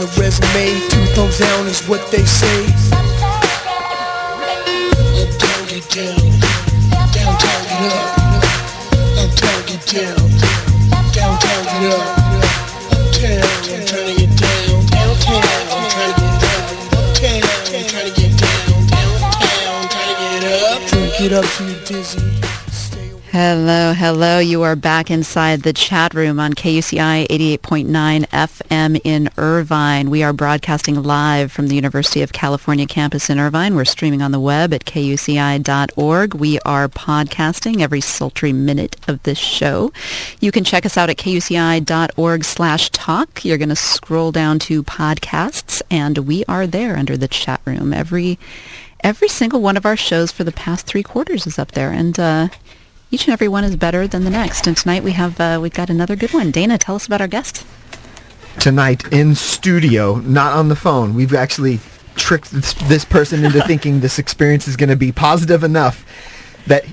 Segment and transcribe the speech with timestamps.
[0.00, 0.80] The resume.
[0.88, 2.69] Two thumbs down is what they say
[23.94, 24.38] Hello.
[24.38, 30.10] You are back inside the chat room on KUCI 88.9 FM in Irvine.
[30.10, 33.74] We are broadcasting live from the University of California campus in Irvine.
[33.74, 36.34] We're streaming on the web at kuci.org.
[36.34, 39.92] We are podcasting every sultry minute of this show.
[40.40, 43.44] You can check us out at kuci.org slash talk.
[43.44, 47.92] You're going to scroll down to podcasts and we are there under the chat room.
[47.92, 48.38] Every
[49.02, 52.18] every single one of our shows for the past three quarters is up there and
[52.20, 52.48] uh,
[53.10, 54.66] each and every one is better than the next.
[54.66, 56.50] And tonight we have uh, we've got another good one.
[56.50, 57.66] Dana, tell us about our guest.
[58.58, 61.14] tonight in studio, not on the phone.
[61.14, 61.80] We've actually
[62.16, 66.04] tricked this, this person into thinking this experience is going to be positive enough
[66.66, 66.84] that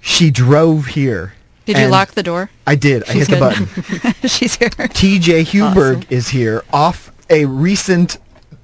[0.00, 1.34] she drove here.
[1.64, 2.50] Did you lock the door?
[2.66, 3.02] I did.
[3.08, 3.66] I She's hit the button.
[4.28, 4.68] She's here.
[4.70, 8.18] TJ Huberg is here off a recent.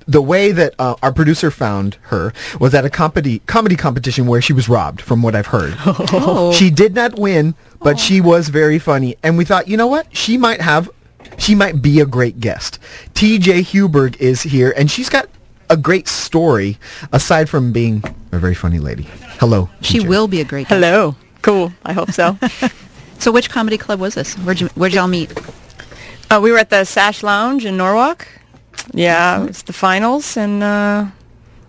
[0.06, 4.40] The way that uh, our producer found her was at a comedy comedy competition where
[4.40, 5.74] she was robbed, from what I've heard.
[6.14, 6.52] Oh.
[6.52, 10.14] She did not win, but she was very funny, and we thought, you know what?
[10.14, 10.90] She might have,
[11.38, 12.78] she might be a great guest.
[13.14, 13.62] T.J.
[13.62, 15.28] Huberg is here, and she's got
[15.70, 16.78] a great story
[17.12, 18.02] aside from being
[18.32, 19.04] a very funny lady.
[19.40, 19.70] Hello.
[19.80, 20.08] She TJ.
[20.08, 20.74] will be a great guest.
[20.74, 21.16] Hello.
[21.42, 21.72] Cool.
[21.84, 22.36] I hope so.
[23.18, 24.34] So which comedy club was this?
[24.38, 25.32] Where'd you where'd y'all meet?
[26.28, 28.26] uh, we were at the Sash Lounge in Norwalk.
[28.94, 31.06] Yeah, it's the finals, and uh,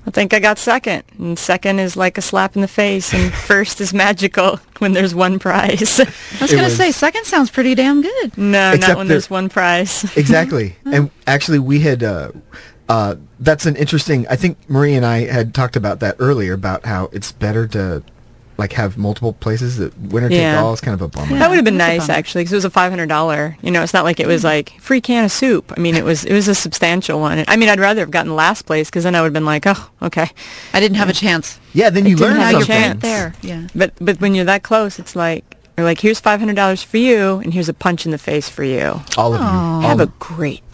[0.06, 1.04] I think I got second.
[1.20, 5.14] And second is like a slap in the face, and first is magical when there's
[5.16, 6.00] one prize.
[6.00, 6.06] I
[6.42, 8.38] was gonna say second sounds pretty damn good.
[8.38, 10.04] no, Except not when there- there's one prize.
[10.18, 10.76] exactly.
[10.86, 12.04] and actually, we had.
[12.04, 12.32] Uh,
[12.90, 14.28] uh, that's an interesting.
[14.28, 18.04] I think Marrie and I had talked about that earlier about how it's better to
[18.58, 19.78] like have multiple places.
[19.78, 21.38] That winner take all is kind of a bummer.
[21.40, 22.18] that would have been nice bummer.
[22.18, 23.58] actually, because it was a five hundred dollar.
[23.62, 25.74] You know, it's not like it was like free can of soup.
[25.76, 27.44] I mean, it was it was a substantial one.
[27.48, 29.66] I mean, I'd rather have gotten last place because then I would have been like,
[29.66, 30.30] oh, okay.
[30.74, 31.60] I didn't have a chance.
[31.74, 33.00] Yeah, then you didn't learn have Now a you're something.
[33.00, 33.02] chance.
[33.02, 33.34] there.
[33.42, 33.68] Yeah.
[33.74, 35.44] But but when you're that close, it's like
[35.78, 38.48] you're like, here's five hundred dollars for you, and here's a punch in the face
[38.50, 39.02] for you.
[39.18, 39.46] All of you.
[39.48, 40.62] All, Have a great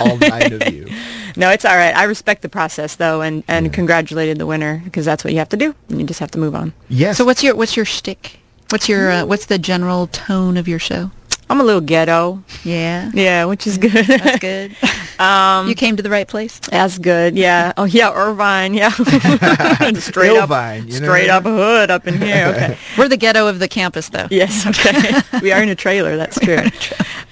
[0.00, 0.88] all nine of you.
[1.38, 1.94] No, it's all right.
[1.94, 5.50] I respect the process though, and and congratulated the winner because that's what you have
[5.50, 5.74] to do.
[5.90, 6.72] And you just have to move on.
[6.88, 7.18] Yes.
[7.18, 8.38] So what's your what's your shtick?
[8.70, 11.10] What's your uh, what's the general tone of your show?
[11.50, 13.10] I'm a little ghetto, Yeah.
[13.12, 13.92] yeah, which is good.
[14.06, 14.74] That's good.
[15.18, 16.58] um, you came to the right place.
[16.58, 17.36] That's good.
[17.36, 17.72] Yeah.
[17.76, 18.74] Oh yeah, Irvine.
[18.74, 18.90] Yeah.
[19.94, 21.06] straight Irvine, up, you know?
[21.06, 22.46] straight up hood up in here.
[22.54, 22.78] Okay.
[22.98, 24.26] We're the ghetto of the campus, though.
[24.30, 25.40] Yes, okay.
[25.40, 26.58] we are in a trailer, that's true.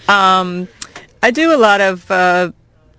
[0.08, 0.68] Um,
[1.22, 2.52] I do a lot of, uh,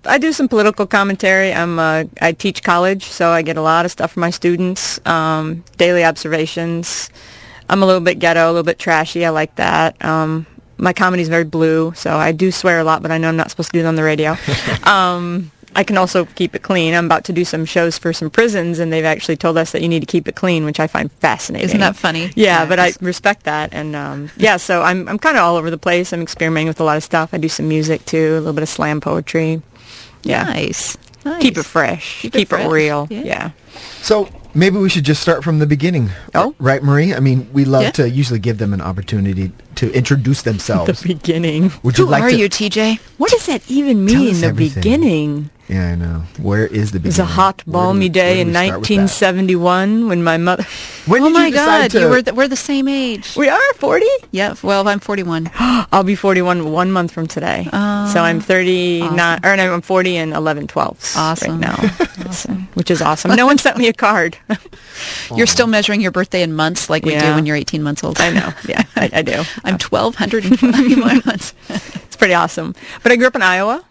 [0.04, 1.52] I do some political commentary.
[1.52, 5.04] I'm, uh, I teach college, so I get a lot of stuff from my students,
[5.06, 7.10] um, daily observations.
[7.68, 9.24] I'm a little bit ghetto, a little bit trashy.
[9.24, 10.02] I like that.
[10.04, 10.46] Um,
[10.78, 13.50] my comedy's very blue, so I do swear a lot, but I know I'm not
[13.50, 14.36] supposed to do it on the radio.
[14.84, 16.94] um, I can also keep it clean.
[16.94, 19.82] I'm about to do some shows for some prisons, and they've actually told us that
[19.82, 21.66] you need to keep it clean, which I find fascinating.
[21.66, 22.30] Isn't that funny?
[22.34, 25.56] Yeah, Yeah, but I respect that, and um, yeah, so I'm I'm kind of all
[25.56, 26.12] over the place.
[26.14, 27.30] I'm experimenting with a lot of stuff.
[27.34, 29.60] I do some music too, a little bit of slam poetry.
[30.22, 30.96] Yeah, Nice.
[31.26, 31.42] nice.
[31.42, 33.06] keep it fresh, Keep keep, it it, real.
[33.10, 33.22] yeah.
[33.22, 33.50] Yeah.
[34.00, 36.08] So maybe we should just start from the beginning.
[36.34, 36.54] Oh.
[36.58, 37.14] right, Marrie.
[37.14, 37.90] I mean, we love Yeah.
[37.92, 40.86] to usually give them an opportunity to introduce themselves.
[40.86, 41.22] the themselves.
[41.22, 41.72] beginning.
[41.82, 42.36] Would you Who like are to?
[42.36, 43.00] you, TJ?
[43.18, 44.30] What does that even mean?
[44.30, 44.82] us The everything.
[44.82, 45.50] beginning.
[45.68, 46.22] Yeah, I know.
[46.38, 47.04] Where is the beginning?
[47.04, 48.94] It was a hot, balmy we- day in do we start with that?
[48.94, 50.64] 1971 when my mother.
[51.06, 52.00] When oh my God, to?
[52.00, 53.34] you were th- we're the same age.
[53.36, 54.06] We are 40.
[54.30, 54.54] yeah.
[54.62, 55.50] Well, I'm 41.
[55.58, 57.68] I'll be 41 one month from today.
[57.72, 58.08] Ah.
[58.12, 61.60] so I'm 39, or no, I'm 40 and 11 12ths Awesome.
[61.60, 63.34] right now, So- which is awesome.
[63.34, 64.36] No one sent me a card.
[65.34, 68.20] You're still measuring your birthday in months, like we do when you're 18 months old.
[68.20, 68.52] I know.
[68.68, 69.42] Yeah, I, I do.
[69.64, 71.54] I'm uh, 1,221 months.
[72.16, 72.74] It's pretty awesome.
[73.02, 73.84] But I grew up in Iowa,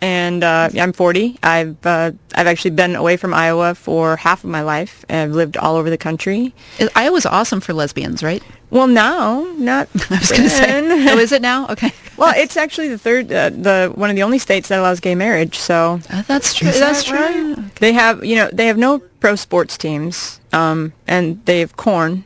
[0.00, 1.38] and uh, I'm 40.
[1.42, 5.04] I've uh, I've actually been away from Iowa for half of my life.
[5.10, 6.54] I've lived all over the country.
[6.78, 8.44] Is- Iowa's awesome for lesbians, right?
[8.70, 9.88] Well, now not.
[10.10, 11.10] I was going to say.
[11.10, 11.66] Oh, is it now?
[11.66, 11.90] Okay.
[12.16, 15.16] well, it's actually the third, uh, the one of the only states that allows gay
[15.16, 15.58] marriage.
[15.58, 16.68] So Uh, that's true.
[16.68, 17.54] Is That's that right?
[17.56, 17.64] true.
[17.80, 22.22] They have, you know, they have no pro sports teams, um, and they have corn,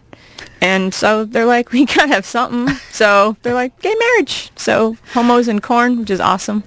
[0.62, 2.74] and so they're like, we gotta have something.
[2.92, 4.50] So they're like, gay marriage.
[4.56, 6.62] So homos and corn, which is awesome.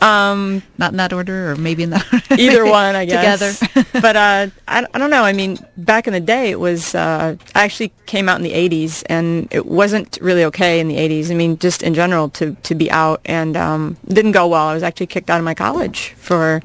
[0.00, 2.42] Um, Not in that order, or maybe in that order.
[2.42, 3.58] either one, I guess.
[3.58, 3.88] Together.
[4.00, 5.24] but uh, I, I don't know.
[5.24, 6.94] I mean, back in the day, it was.
[6.94, 10.96] Uh, I actually came out in the '80s, and it wasn't really okay in the
[10.96, 11.30] '80s.
[11.30, 14.66] I mean, just in general, to to be out and um, didn't go well.
[14.68, 16.60] I was actually kicked out of my college for,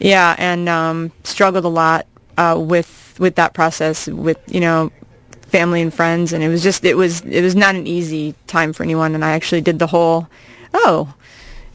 [0.00, 2.06] yeah, and um, struggled a lot
[2.36, 4.08] uh, with with that process.
[4.08, 4.90] With you know.
[5.52, 8.72] Family and friends and it was just it was it was not an easy time
[8.72, 10.26] for anyone and I actually did the whole
[10.72, 11.14] oh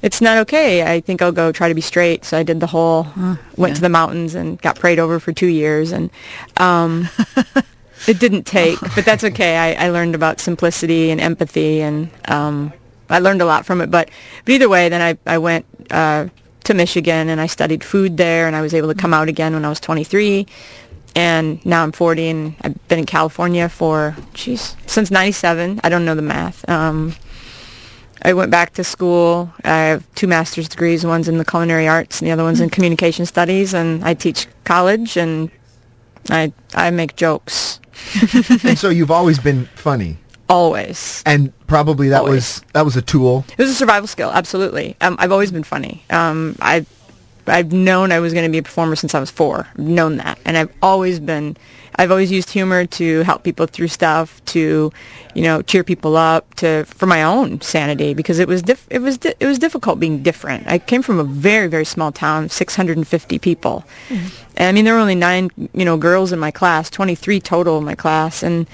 [0.02, 0.84] it's not okay.
[0.84, 2.24] I think I'll go try to be straight.
[2.24, 3.08] So I did the whole,
[3.56, 5.92] went to the mountains and got prayed over for two years.
[5.92, 6.12] And
[6.58, 7.10] um,
[8.08, 9.58] it didn't take, but that's okay.
[9.58, 12.74] I, I learned about simplicity and empathy and um,
[13.10, 13.90] I learned a lot from it.
[13.90, 14.10] But,
[14.46, 16.28] but either way, then I, I went uh,
[16.66, 19.54] to Michigan and I studied food there and I was able to come out again
[19.54, 20.46] when I was 23.
[21.18, 25.80] And now I'm 40 and I've been in California for, geez, since 97.
[25.84, 26.68] I don't know the math.
[26.70, 27.16] Um,
[28.22, 29.52] I went back to school.
[29.64, 31.04] I have two master's degrees.
[31.04, 33.74] One's in the culinary arts, and the other one's in communication studies.
[33.74, 35.50] And I teach college, and
[36.30, 37.80] I I make jokes
[38.64, 40.18] and so you've always been funny,
[40.50, 41.24] always.
[41.26, 42.34] and probably that Always.
[42.34, 43.44] was that was a tool.
[43.58, 44.96] It was a survival skill, absolutely.
[45.02, 46.04] Um, I've always been funny.
[46.12, 46.86] Um, I
[47.54, 49.68] I've known I was going to be a performer since I was four.
[49.74, 51.58] I've known that, and I've always been.
[52.00, 54.94] I've always used humor to help people through stuff, to,
[55.34, 59.00] you know, cheer people up, to for my own sanity because it was diff- it
[59.00, 60.68] was di- it was difficult being different.
[60.68, 64.28] I came from a very very small town, 650 people, mm-hmm.
[64.58, 67.80] and I mean there were only nine you know girls in my class, 23 total
[67.80, 68.68] in my class, and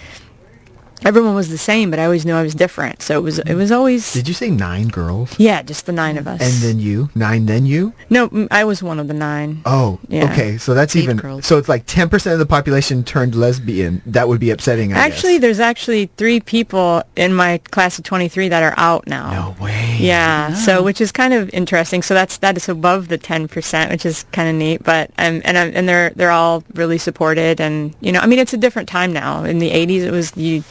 [1.05, 3.01] everyone was the same, but I always knew I was different.
[3.01, 5.33] So it was it was always Did you say nine girls?
[5.39, 6.41] yeah, just the nine of us.
[6.41, 7.93] And then you nine, then you.
[8.09, 9.61] no, I was one of the nine.
[9.65, 10.31] Oh, Yeah.
[10.31, 10.57] okay.
[10.57, 11.17] So that's Eight even.
[11.17, 11.45] girls.
[11.45, 14.01] So it's like ten percent of the population turned lesbian.
[14.05, 14.93] That would be upsetting.
[14.93, 15.41] I actually, guess.
[15.41, 19.53] there's actually three people in my class of 23 that are out now.
[19.57, 19.97] no way.
[19.99, 22.01] Yeah, so which is kind of interesting.
[22.01, 24.83] So that's that is above the 10%, which is kind of neat.
[24.83, 28.39] But um, and um, and they're they're all really supported, and you know, I mean,
[28.39, 29.43] it's a different time now.
[29.43, 30.63] In the 80s, it was you.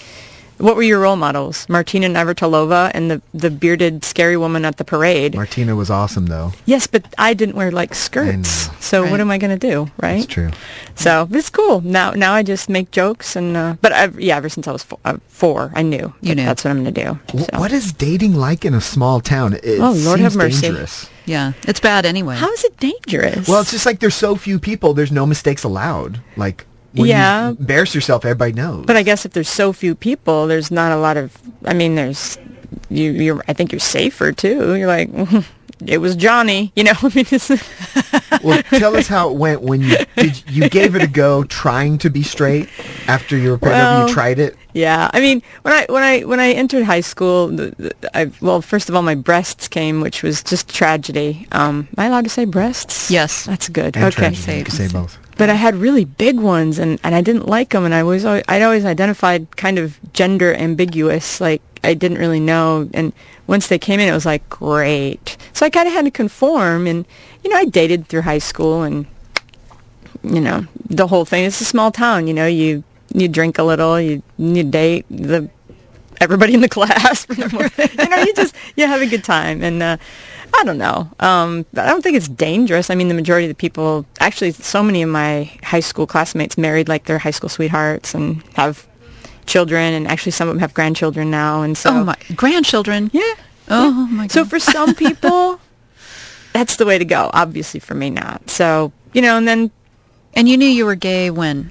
[0.59, 1.69] What were your role models?
[1.69, 5.35] Martina Navratilova and the the bearded scary woman at the parade.
[5.35, 6.53] Martina was awesome though.
[6.67, 8.69] yes, but I didn't wear like skirts.
[8.85, 9.11] So Right.
[9.11, 10.21] what am I going to do, right?
[10.21, 10.51] That's true.
[10.95, 11.81] So but it's cool.
[11.81, 14.83] Now now I just make jokes and uh, but I've, yeah, ever since I was
[14.83, 16.45] four, uh, four I knew You that knew.
[16.45, 17.19] that's what I'm going to do.
[17.45, 17.59] So.
[17.59, 19.55] What is dating like in a small town?
[19.55, 20.61] It Oh, Lord have mercy.
[20.69, 21.09] Dangerous.
[21.25, 22.37] Yeah, it's bad anyway.
[22.37, 23.49] How is it dangerous?
[23.49, 24.93] Well, it's just like there's so few people.
[24.95, 26.21] There's no mistakes allowed.
[26.37, 27.51] Like when Yeah.
[27.51, 28.85] you embarrass yourself, everybody knows.
[28.87, 31.37] But I guess if there's so few people, there's not a lot of.
[31.65, 32.39] I mean, there's
[32.89, 33.13] you.
[33.13, 33.45] You're.
[33.49, 34.75] I think you're safer too.
[34.75, 35.11] You're like,
[35.87, 36.73] it was Johnny.
[36.77, 36.93] You know.
[37.03, 37.51] I mean, it's,
[38.43, 40.51] well, tell us how it went when you did.
[40.51, 42.69] You gave it a go, trying to be straight
[43.09, 43.57] after you were.
[43.57, 44.57] Well, you tried it.
[44.73, 45.11] yeah.
[45.13, 48.63] I mean, when I when I when I entered high school, the, the, I well,
[48.63, 51.47] first of all, my breasts came, which was just tragedy.
[51.53, 53.11] Um, am I allowed to say breasts?
[53.11, 53.45] Yes.
[53.45, 53.97] That's good.
[53.97, 54.17] And okay.
[54.17, 54.59] tragedy.
[54.59, 55.19] you can say both.
[55.39, 58.25] but I had really big ones, and, and I didn't like them, and I was
[58.25, 63.13] always, I'd always identified kind of gender ambiguous, like I didn't really know, and
[63.47, 65.37] once they came in, it was like great.
[65.53, 67.07] So I kind of had to conform, and
[67.43, 69.07] you know, I dated through high school, and
[70.23, 71.45] you know, the whole thing.
[71.45, 72.85] It's a small town, you know, you
[73.15, 75.49] you drink a little, you you date the
[76.21, 77.49] everybody in the class, you
[78.09, 79.83] know, you just you have a good time, and.
[79.83, 79.97] uh
[80.55, 81.11] I don't know.
[81.19, 82.91] Um, I don't think it's dangerous.
[82.91, 86.59] I mean, the majority of the people, actually, so many of my high school classmates
[86.59, 88.87] married like their high school sweethearts and have
[89.47, 91.63] children, and actually some of them have grandchildren now.
[91.63, 93.11] And so, oh my grandchildren.
[93.13, 93.35] yeah.
[93.69, 94.33] Oh my god.
[94.33, 95.61] So for some people,
[96.53, 97.31] that's the way to go.
[97.33, 98.51] Obviously, for me, not.
[98.51, 99.71] So you know, and then
[100.35, 101.71] and you knew you were gay when?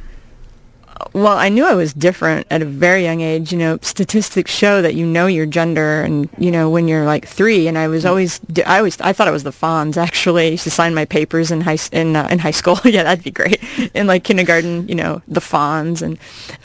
[1.13, 3.51] Well, I knew I was different at a very young age.
[3.51, 7.27] You know, statistics show that you know your gender, and you know when you're like
[7.27, 7.67] three.
[7.67, 9.97] And I was always, I always, I thought I was the Fonz.
[9.97, 12.79] Actually, I used to sign my papers in high in uh, in high school.
[12.85, 13.61] yeah, that'd be great.
[13.93, 16.17] In like kindergarten, you know, the Fonz, and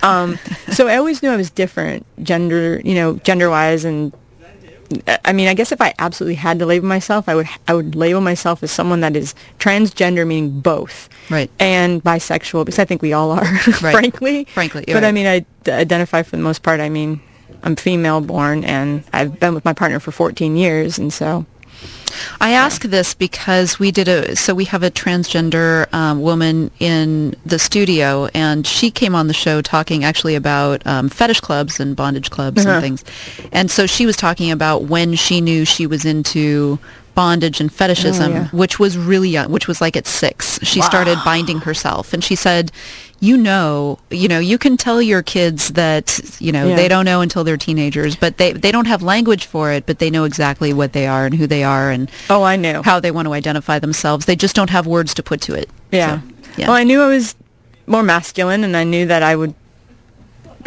[0.03, 0.39] um,
[0.73, 4.13] so I always knew I was different, gender, you know, gender wise, and
[5.25, 7.95] I mean, I guess if I absolutely had to label myself, I would I would
[7.95, 11.51] label myself as someone that is transgender, meaning both, Right.
[11.59, 14.45] and bisexual, because I think we all are, frankly.
[14.45, 16.81] Frankly, you're but I mean, I d- identify for the most part.
[16.81, 17.21] I mean,
[17.63, 21.45] I'm female born, and I've been with my partner for 14 years, and so
[22.41, 27.35] I ask this because we did a so we have a transgender um, woman in
[27.45, 31.97] the studio, and she came on the show talking actually about um, fetish clubs and
[31.97, 32.75] bondage clubs Uh-huh.
[32.77, 33.05] and things,
[33.53, 36.79] and so she was talking about when she knew she was into
[37.15, 38.49] bondage and fetishism, Oh, yeah.
[38.49, 40.59] which was really young, which was like at six.
[40.63, 42.71] She started binding herself, and she said.
[43.21, 46.77] You know, you know, you can tell your kids that, you know, Yeah.
[46.77, 49.99] they don't know until they're teenagers, but they, they don't have language for it, but
[50.01, 52.83] they know exactly what they are and who they are and oh, I knew.
[52.83, 54.27] how they want to identify themselves.
[54.27, 55.71] They just don't have words to put to it.
[55.91, 56.21] Yeah.
[56.21, 56.27] So,
[56.59, 56.67] yeah.
[56.69, 57.35] Well, I knew I was
[57.87, 59.55] more masculine, and I knew that I would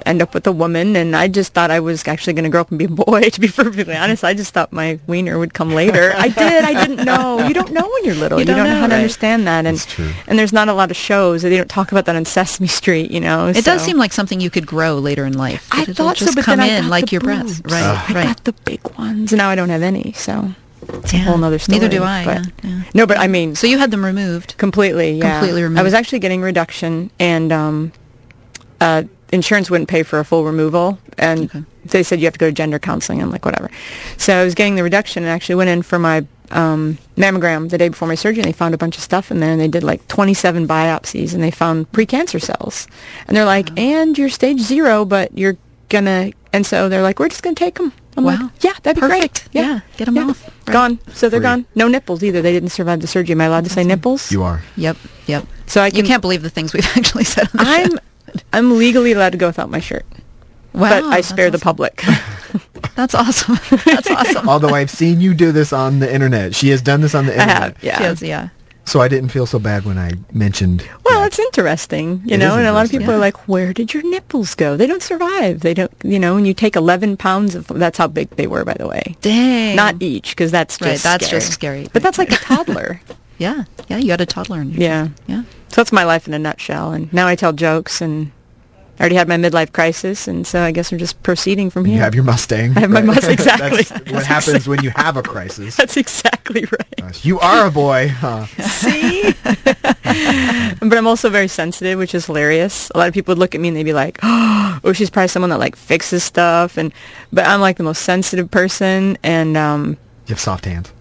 [0.06, 2.62] end up with a woman, and I just thought I was actually going to grow
[2.62, 3.30] up and be a boy.
[3.30, 6.14] To be perfectly honest, I just thought my wiener would come later.
[6.16, 6.64] I did.
[6.64, 7.46] I didn't know.
[7.48, 8.38] You don't know when you're little.
[8.40, 10.12] You You, don't don't, know, know, how to understand that, and That's true.
[10.28, 11.42] and there's not a lot of shows.
[11.44, 13.12] that They don't talk about that on Sesame Street.
[13.12, 13.48] You know.
[13.48, 15.68] It does seem like something you could grow later in life.
[15.72, 17.62] I It'll thought just so, but come then I in got like the your breasts.
[17.62, 17.74] boobs.
[17.74, 18.26] Right, I right.
[18.28, 20.14] got the big ones, and now I don't have any.
[20.14, 20.54] So
[20.88, 21.24] it's a Yeah.
[21.24, 21.78] whole nother story.
[21.80, 22.82] Neither do I, but- yeah, yeah.
[22.96, 24.58] No, but I mean, So you had them removed.
[24.58, 25.38] Completely, yeah.
[25.40, 25.80] Completely removed.
[25.80, 27.92] I was actually getting reduction, and um,
[28.82, 31.64] uh, insurance wouldn't pay for a full removal, and Okay.
[31.86, 33.22] they said you have to go to gender counseling.
[33.22, 33.70] I'm like, whatever.
[34.18, 37.78] So I was getting the reduction, and actually went in for my um, mammogram the
[37.78, 39.68] day before my surgery, and they found a bunch of stuff in there, and they
[39.68, 42.88] did like 27 biopsies, and they found precancer cells,
[43.28, 45.58] and they're like, and you're stage zero, but you're
[45.90, 47.94] gonna, and so they're like, we're just gonna take them.
[48.18, 48.32] I'm Wow.
[48.42, 49.50] like, yeah, that'd be Perfect.
[49.52, 49.64] great.
[49.64, 50.44] Yeah, get get 'em off.
[50.68, 50.74] Right.
[50.74, 51.00] Gone.
[51.14, 51.44] So they're Free.
[51.46, 51.66] gone.
[51.76, 52.42] No nipples either.
[52.42, 53.34] They didn't survive the surgery.
[53.34, 54.32] Am I allowed to say nipples?
[54.32, 54.62] You are.
[54.76, 55.46] Yep, yep.
[55.68, 57.98] So I You can, can't believe the things we've actually said on the I'm show.
[58.54, 60.06] I'm legally allowed to go without my shirt,
[60.74, 62.04] Wow, but I that's spare the public.
[62.96, 63.56] That's awesome.
[63.86, 64.50] That's awesome.
[64.50, 66.54] Although I've seen you do this on the internet.
[66.54, 67.56] She has done this on the internet.
[67.56, 67.78] I internet.
[67.78, 68.02] have, yeah.
[68.10, 68.50] Yes, yeah.
[68.86, 70.84] So I didn't feel so bad when I mentioned.
[71.06, 71.28] Well, that.
[71.28, 73.00] it's interesting, you It know, and a lot of interesting.
[73.02, 74.76] people are like, "Where did your nipples go?
[74.76, 75.60] They don't survive.
[75.62, 78.66] They don't, you know." When you take 11 pounds of, that's how big they were,
[78.66, 79.16] by the way.
[79.22, 79.76] Dang.
[79.76, 81.40] Not each, because that's just Right, that's scary.
[81.42, 81.88] just scary.
[81.94, 83.00] But that's like a toddler.
[83.40, 83.98] Yeah, yeah.
[83.98, 84.62] You had a toddler.
[84.62, 85.08] In your yeah.
[85.28, 85.44] yeah.
[85.70, 86.92] So that's my life in a nutshell.
[86.92, 88.32] And now I tell jokes, and
[88.98, 91.96] I already had my midlife crisis, and so I guess I'm just proceeding from here.
[91.96, 92.76] You have your Mustang.
[92.78, 93.84] I have my Mustang, exactly.
[93.84, 95.76] That's what happens when you have a crisis.
[95.78, 96.96] That's exactly right.
[96.98, 98.10] Gosh, You are a boy.
[98.10, 98.46] Huh?
[98.46, 99.34] See?
[99.44, 102.92] but I'm also very sensitive, which is hilarious.
[102.94, 105.30] A lot of people would look at me and they'd be like, "Oh, she's probably
[105.30, 106.92] someone that like fixes stuff." And
[107.32, 110.92] but I'm like the most sensitive person, and um, You have soft hands.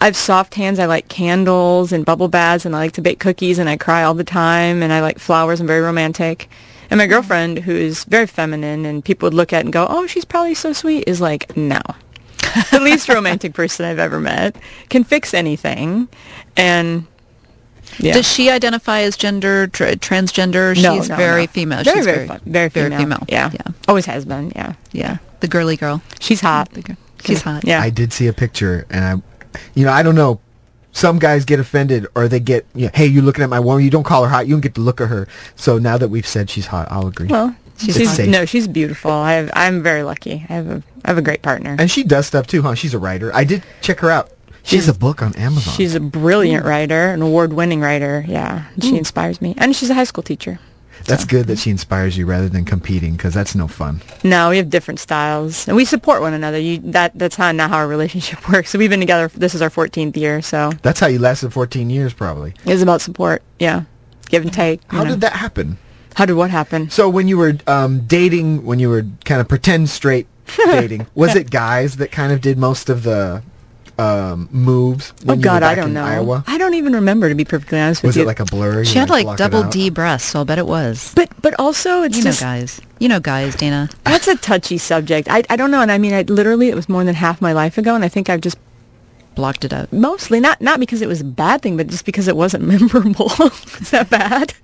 [0.00, 0.78] I have soft hands.
[0.78, 4.02] I like candles and bubble baths, and I like to bake cookies, and I cry
[4.02, 5.60] all the time, and I like flowers.
[5.60, 6.48] I'm very romantic.
[6.90, 10.06] And my girlfriend, who is very feminine, and people would look at and go, "Oh,
[10.06, 11.80] she's probably so sweet," is like, no.
[12.70, 14.56] the least romantic person I've ever met
[14.90, 16.08] can fix anything,
[16.56, 17.06] and
[17.98, 18.14] yeah.
[18.14, 20.80] Does she identify as gender tra- transgender?
[20.80, 21.46] No, She's no, very no.
[21.48, 21.84] female.
[21.84, 23.24] Very, She's very, fu- very female.
[23.28, 23.50] Yeah.
[23.52, 23.72] Yeah.
[23.88, 24.52] Always has been.
[24.56, 24.74] Yeah.
[24.92, 25.18] Yeah.
[25.40, 26.02] The girly girl.
[26.20, 26.70] She's hot.
[26.72, 26.96] The girl.
[27.24, 27.64] She's hot.
[27.64, 27.80] Yeah.
[27.80, 29.22] I did see a picture, and I,
[29.74, 30.40] you know, I don't know.
[30.92, 33.82] Some guys get offended, or they get, you know, hey, you're looking at my woman.
[33.84, 34.46] You don't call her hot.
[34.46, 35.26] You don't get to look at her.
[35.56, 37.26] So now that we've said she's hot, I'll agree.
[37.26, 39.10] well, She's she's, no, she's beautiful.
[39.10, 40.46] I have, I'm very lucky.
[40.48, 41.74] I have a, I have a great partner.
[41.76, 42.76] and she does stuff too, huh?
[42.76, 43.34] She's a writer.
[43.34, 44.30] I did check her out.
[44.62, 45.74] She has a book on Amazon.
[45.74, 48.24] She's a brilliant writer, an award-winning writer.
[48.28, 50.60] Yeah, she inspires me, and she's a high school teacher.
[51.06, 54.02] That's good that she inspires you rather than competing, because that's no fun.
[54.22, 56.58] No, we have different styles, and we support one another.
[56.58, 58.70] You, that that's how not how our relationship works.
[58.70, 59.28] So we've been together.
[59.28, 62.54] This is our 14th year, so That's how you lasted 14 years, probably.
[62.64, 63.42] it's about support.
[63.58, 63.84] Yeah,
[64.28, 64.80] give and take.
[64.88, 65.10] How know.
[65.10, 65.78] did that happen?
[66.14, 66.90] How did what happen?
[66.90, 71.34] So when you were um, dating, when you were kind of pretend straight dating, was
[71.34, 73.42] it guys that kind of did most of the
[73.98, 75.12] um, moves?
[75.12, 76.04] Oh when you were God, I don't know.
[76.04, 76.44] Iowa?
[76.46, 78.22] I don't even remember to be perfectly honest with Was you.
[78.22, 78.84] it like a blur?
[78.84, 79.64] She had had like double?
[79.64, 81.12] D breasts, so I'll bet it was.
[81.14, 82.80] But but also it's you know guys.
[82.98, 83.88] You know guys, Dana.
[84.04, 85.28] that's a touchy subject.
[85.30, 87.52] I I don't know, and I mean, I literally it was more than half my
[87.52, 88.58] life ago, and I think I've just
[89.34, 89.92] Blocked it out.
[89.92, 93.32] mostly not not because it was a bad thing, but just because it wasn't memorable.
[93.80, 94.54] Is that bad?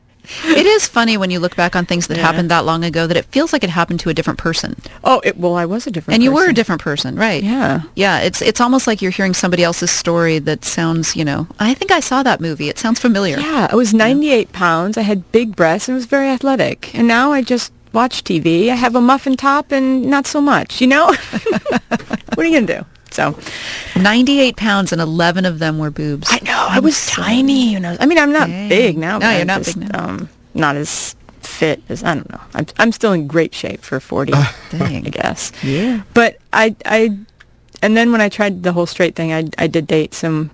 [0.44, 2.22] It is funny when you look back on things that Yeah.
[2.26, 4.76] happened that long ago that it feels like it happened to a different person.
[5.04, 6.14] Oh, it, well, I was a different person.
[6.14, 7.42] And you were a different person, right?
[7.42, 7.82] Yeah.
[7.96, 11.74] Yeah, it's it's almost like you're hearing somebody else's story that sounds, you know, I
[11.74, 12.68] think I saw that movie.
[12.68, 13.38] It sounds familiar.
[13.38, 14.96] Yeah, I was 98 pounds.
[14.96, 16.94] I had big breasts and was very athletic.
[16.94, 18.70] And now I just watch TV.
[18.70, 21.06] I have a muffin top and not so much, you know?
[21.88, 22.86] what are you going to do?
[23.12, 23.36] So,
[23.96, 26.28] 98 pounds and 11 of them were boobs.
[26.30, 27.74] I know, I was tiny.
[27.74, 29.18] When I, was, I mean, I'm not big now.
[29.18, 30.04] No, but you're I'm not just, big now.
[30.08, 32.40] Um, not as fit as, I don't know.
[32.54, 34.32] I'm, I'm still in great shape for 40,
[34.70, 35.06] Dang.
[35.06, 35.52] I guess.
[35.62, 36.02] Yeah.
[36.14, 37.18] But I, I,
[37.82, 40.50] and then when I tried the whole straight thing, I, I did date some,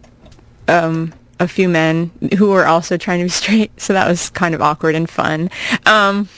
[0.68, 4.54] um, a few men who were also trying to be straight, so that was kind
[4.54, 5.50] of awkward and fun.
[5.85, 6.28] Um,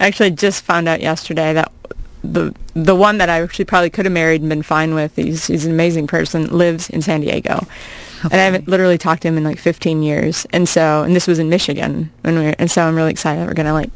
[0.00, 1.72] actually, I just found out yesterday that
[2.24, 5.46] the the one that I actually probably could have married and been fine with, he's
[5.46, 7.66] he's an amazing person, lives in San Diego.
[8.24, 10.46] And I haven't literally talked to him in like 15 years.
[10.52, 13.40] And so, and this was in Michigan when we were, and so I'm really excited
[13.42, 13.90] that we're going to like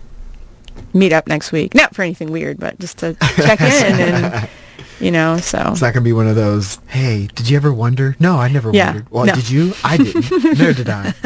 [0.95, 1.75] meet up next week.
[1.75, 4.49] Not for anything weird, but just to check in and,
[5.01, 5.59] you know, so.
[5.73, 6.79] It's not gonna be one of those.
[6.89, 8.17] Hey, did you ever wonder?
[8.21, 9.11] No, I never Yeah, wondered.
[9.11, 9.35] Well, no.
[9.35, 9.73] did you?
[9.85, 10.31] I didn't.
[10.45, 11.13] Neither did I.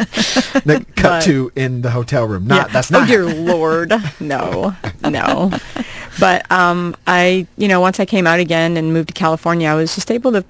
[0.65, 2.47] Cut But- to in the hotel room.
[2.47, 2.73] Not Yeah.
[2.73, 3.07] that's Oh not.
[3.07, 4.75] dear lord, no,
[5.09, 5.51] no.
[6.19, 9.73] But um, I, you know, once I came out again and moved to California, I
[9.75, 10.45] was just able to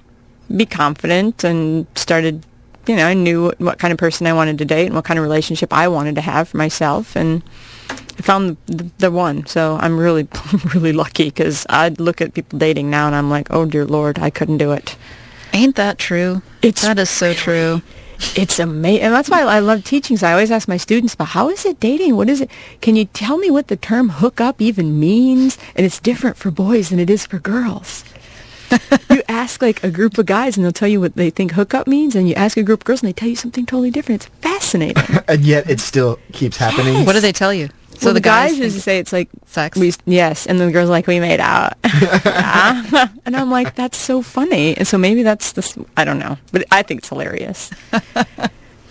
[0.54, 2.44] be confident and started,
[2.86, 5.18] you know, I knew what, kind of person I wanted to date and what kind
[5.18, 7.42] of relationship I wanted to have for myself, and
[7.90, 9.46] I found the, the one.
[9.46, 10.28] So I'm really,
[10.74, 14.18] really lucky because I'd look at people dating now and I'm like, oh dear lord,
[14.18, 14.96] I couldn't do it.
[15.52, 16.42] Ain't that true?
[16.62, 17.82] It's that is so true.
[18.34, 20.16] It's amazing, and that's why I love teaching.
[20.16, 22.16] So I always ask my students about how is it dating?
[22.16, 22.50] What is it?
[22.80, 25.58] Can you tell me what the term hookup even means?
[25.74, 28.04] And it's different for boys than it is for girls.
[29.10, 31.86] You ask like a group of guys, and they'll tell you what they think hookup
[31.86, 34.26] means, and you ask a group of girls, and they tell you something totally different.
[34.26, 35.02] It's fascinating.
[35.28, 37.04] and yet it still keeps happening.
[37.06, 37.68] What do they tell you?
[37.98, 39.78] so the, guys, think usually say it's like sex.
[39.78, 43.08] we yes, and the girls like we made out, Yeah.
[43.24, 45.78] and I'm like that's so funny, and so maybe that's this.
[45.96, 47.70] I don't know, but I think it's hilarious.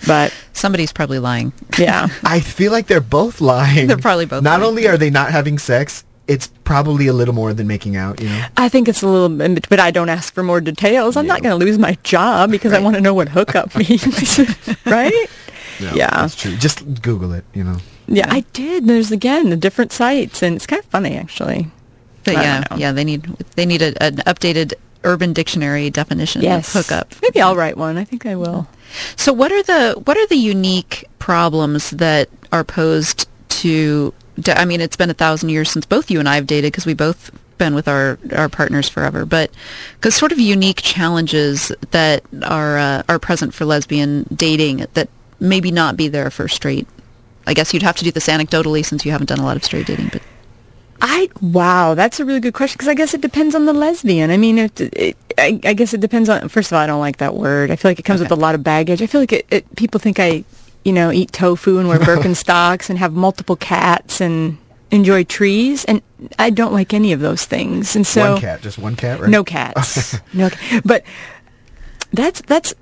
[0.07, 1.53] but Somebody's probably lying.
[1.77, 2.07] yeah.
[2.23, 3.87] I feel like they're both lying.
[3.87, 4.63] They're probably both Not lying.
[4.69, 8.19] only are they not having sex, it's probably a little more than making out.
[8.21, 8.45] You know.
[8.57, 11.15] I think it's a little, but I don't ask for more details.
[11.17, 14.39] I'm not going to lose my job because I want to know what hookup means,
[14.85, 15.27] right?
[15.79, 16.09] Yeah.
[16.09, 16.55] that's true.
[16.55, 17.45] Just Google it.
[17.53, 17.77] You know.
[18.07, 18.85] Yeah, I did.
[18.87, 21.67] There's again the different sites, and it's kind of funny actually.
[22.23, 23.23] But I yeah, yeah, they need
[23.55, 27.13] they need a, an updated Urban Dictionary definition Yes, of hookup.
[27.21, 27.97] Maybe I'll write one.
[27.97, 28.67] I think I will.
[29.15, 34.13] So what are the what are the unique problems that are posed to?
[34.47, 36.85] I mean, it's been a thousand years since both you and I have dated because
[36.85, 39.25] we both been with our our partners forever.
[39.25, 39.51] But
[39.95, 45.71] because sort of unique challenges that are uh, are present for lesbian dating that maybe
[45.71, 46.87] not be there for straight.
[47.47, 49.63] I guess you'd have to do this anecdotally since you haven't done a lot of
[49.63, 50.09] straight dating.
[50.11, 50.23] But
[51.01, 54.31] I wow, that's a really good question because I guess it depends on the lesbian.
[54.31, 56.47] I mean, it, it, I, I guess it depends on.
[56.49, 57.71] First of all, I don't like that word.
[57.71, 59.01] I feel like it comes with a lot of baggage.
[59.01, 60.43] I feel like it people think I,
[60.85, 64.57] you know, eat tofu and wear Birkenstocks and have multiple cats and
[64.91, 66.01] enjoy trees, and
[66.39, 67.95] I don't like any of those things.
[67.95, 69.29] And so one cat, just one cat, right?
[69.29, 70.49] no cats, no.
[70.49, 71.03] ca- But
[72.13, 72.73] that's that's.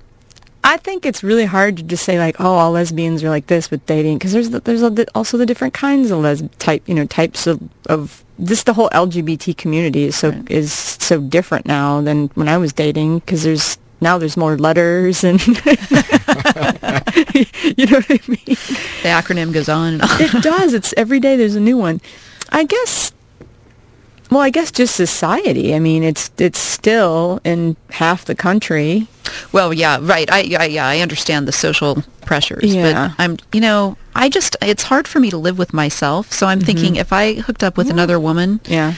[0.66, 3.70] I think it's really hard to just say like, oh, all lesbians are like this
[3.70, 6.82] with dating because there's the, there's a, the- also the different kinds of les type,
[6.88, 10.50] you know, types of of just the whole LGBT community is so Right.
[10.50, 15.24] is so different now than when I was dating because there's now there's more letters
[15.24, 15.64] and you know
[17.98, 18.44] what I mean.
[18.46, 20.08] the acronym goes on and on.
[20.20, 20.74] It does.
[20.74, 22.00] It's every day there's a new one.
[22.50, 23.12] I guess.
[24.30, 25.74] Well, I guess just society.
[25.74, 29.06] I mean, it's it's still in half the country.
[29.52, 30.30] Well, yeah, right.
[30.30, 33.08] I, I yeah, I understand the social pressures, Yeah.
[33.16, 36.32] but I'm, you know, I just it's hard for me to live with myself.
[36.32, 38.72] So I'm thinking if I hooked up with another woman, Mm-hmm.
[38.72, 38.94] Yeah.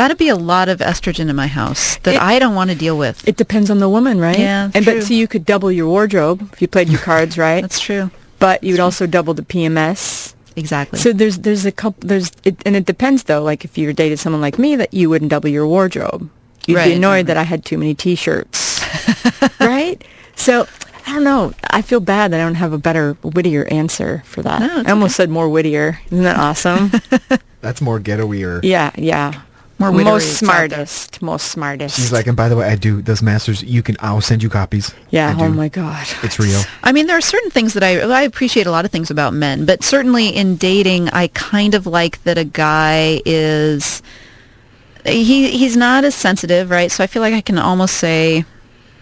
[0.00, 2.76] That'd be a lot of estrogen in my house that It- I don't want to
[2.76, 3.26] deal with.
[3.28, 4.38] It depends on the woman, right?
[4.38, 4.94] Yeah, And true.
[5.00, 7.60] but so you could double your wardrobe if you played your cards right.
[7.62, 8.10] That's true.
[8.38, 10.34] but you would also double the PMS.
[10.56, 10.98] Exactly.
[10.98, 13.42] So there's there's a couple there's it, and it depends though.
[13.42, 16.28] Like if you dated someone like me, that you wouldn't double your wardrobe.
[16.66, 16.86] You'd Right.
[16.90, 18.80] be annoyed that I had too many T-shirts,
[19.60, 20.02] right?
[20.36, 20.66] So
[21.06, 21.52] I don't know.
[21.70, 24.60] I feel bad that I don't have a better, wittier answer for that.
[24.60, 25.98] No, I almost said more wittier.
[26.10, 26.90] Isn't that awesome?
[27.62, 28.60] That's more ghetto-ier.
[28.62, 29.42] yeah, yeah.
[29.80, 31.96] More wittery, most it's out smartest, most smartest.
[31.96, 33.62] She's like, and by the way, I do those masters.
[33.62, 33.96] You can.
[34.00, 34.92] I'll send you copies.
[35.10, 35.34] yeah.
[35.36, 35.54] I Oh do.
[35.54, 36.06] my god.
[36.22, 36.60] It's real.
[36.84, 39.32] I mean, there are certain things that I I appreciate a lot of things about
[39.34, 44.02] men, but certainly in dating, I kind of like that a guy is
[45.06, 46.92] he he's not as sensitive, right?
[46.92, 48.44] So I feel like I can almost say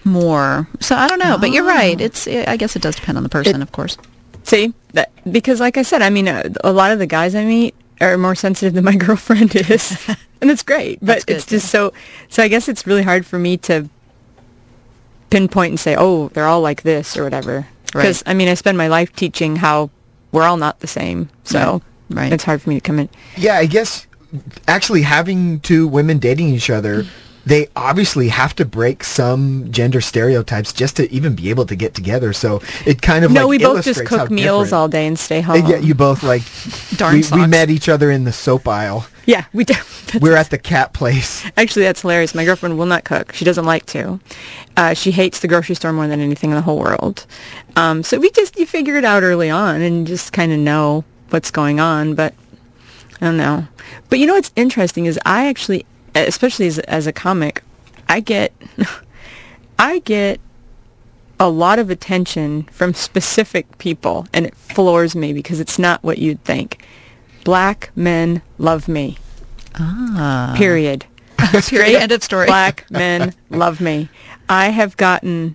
[0.05, 0.69] more.
[0.81, 1.75] So I don't know, but you're ah.
[1.75, 2.01] right.
[2.01, 3.99] It's I guess it does depend on the person, It- of course.
[4.45, 7.45] See, that, because like I said, I mean, a, a lot of the guys I
[7.45, 9.99] meet are more sensitive than my girlfriend is,
[10.41, 10.99] and it's great.
[11.01, 11.93] But That's it's just so.
[12.29, 13.89] So I guess it's really hard for me to
[15.31, 17.67] pinpoint and say, oh, they're all like this or whatever.
[17.87, 18.31] Because Right.
[18.31, 19.91] I mean, I spend my life teaching how
[20.33, 21.29] we're all not the same.
[21.45, 22.23] So Right.
[22.23, 22.33] Right.
[22.33, 23.09] it's hard for me to come in.
[23.37, 24.07] Yeah, I guess
[24.67, 27.05] actually having two women dating each other,
[27.49, 31.95] they obviously have to break some gender stereotypes just to even be able to get
[31.95, 32.33] together.
[32.33, 35.19] So it kind of no, like we both just cook meals different- all day and
[35.19, 35.57] stay home.
[35.57, 36.43] And yet you both like
[36.97, 39.07] Darn we, we met each other in the soap aisle.
[39.27, 39.65] yeah, we.
[40.21, 41.45] We're at the cat place.
[41.57, 42.35] Actually, that's hilarious.
[42.35, 43.33] My girlfriend will not cook.
[43.35, 44.21] She doesn't like to.
[44.77, 47.27] Uh, she hates the grocery store more than anything in the whole world.
[47.77, 51.05] Um, so we just you figure it out early on and just kind of know
[51.31, 52.15] what's going on.
[52.15, 52.33] But
[53.21, 53.67] I don't know.
[54.09, 57.63] But you know what's interesting is I actually, especially as, as a comic,
[58.09, 58.53] I get
[59.79, 60.41] I get
[61.41, 66.19] a lot of attention from specific people, and it floors me because it's not what
[66.19, 66.83] you'd think.
[67.45, 69.19] Black men love me.
[69.77, 70.55] Ah.
[70.57, 71.07] Period.
[71.69, 72.03] Period.
[72.03, 72.47] End of story.
[72.47, 74.09] Black men love me.
[74.49, 75.55] I have gotten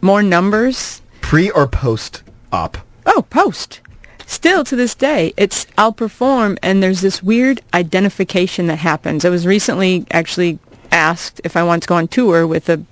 [0.00, 1.02] more numbers.
[1.20, 2.78] Pre or post op.
[3.04, 3.80] Oh, post.
[4.28, 9.24] Still to this day, it's I'll perform and there's this weird identification that happens.
[9.24, 10.58] I was recently actually
[10.92, 12.84] asked if I want to go on tour with a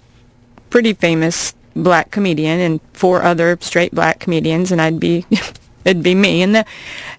[0.71, 5.27] pretty famous black comedian and four other straight black comedians and I'd be
[5.85, 6.65] it'd be me and the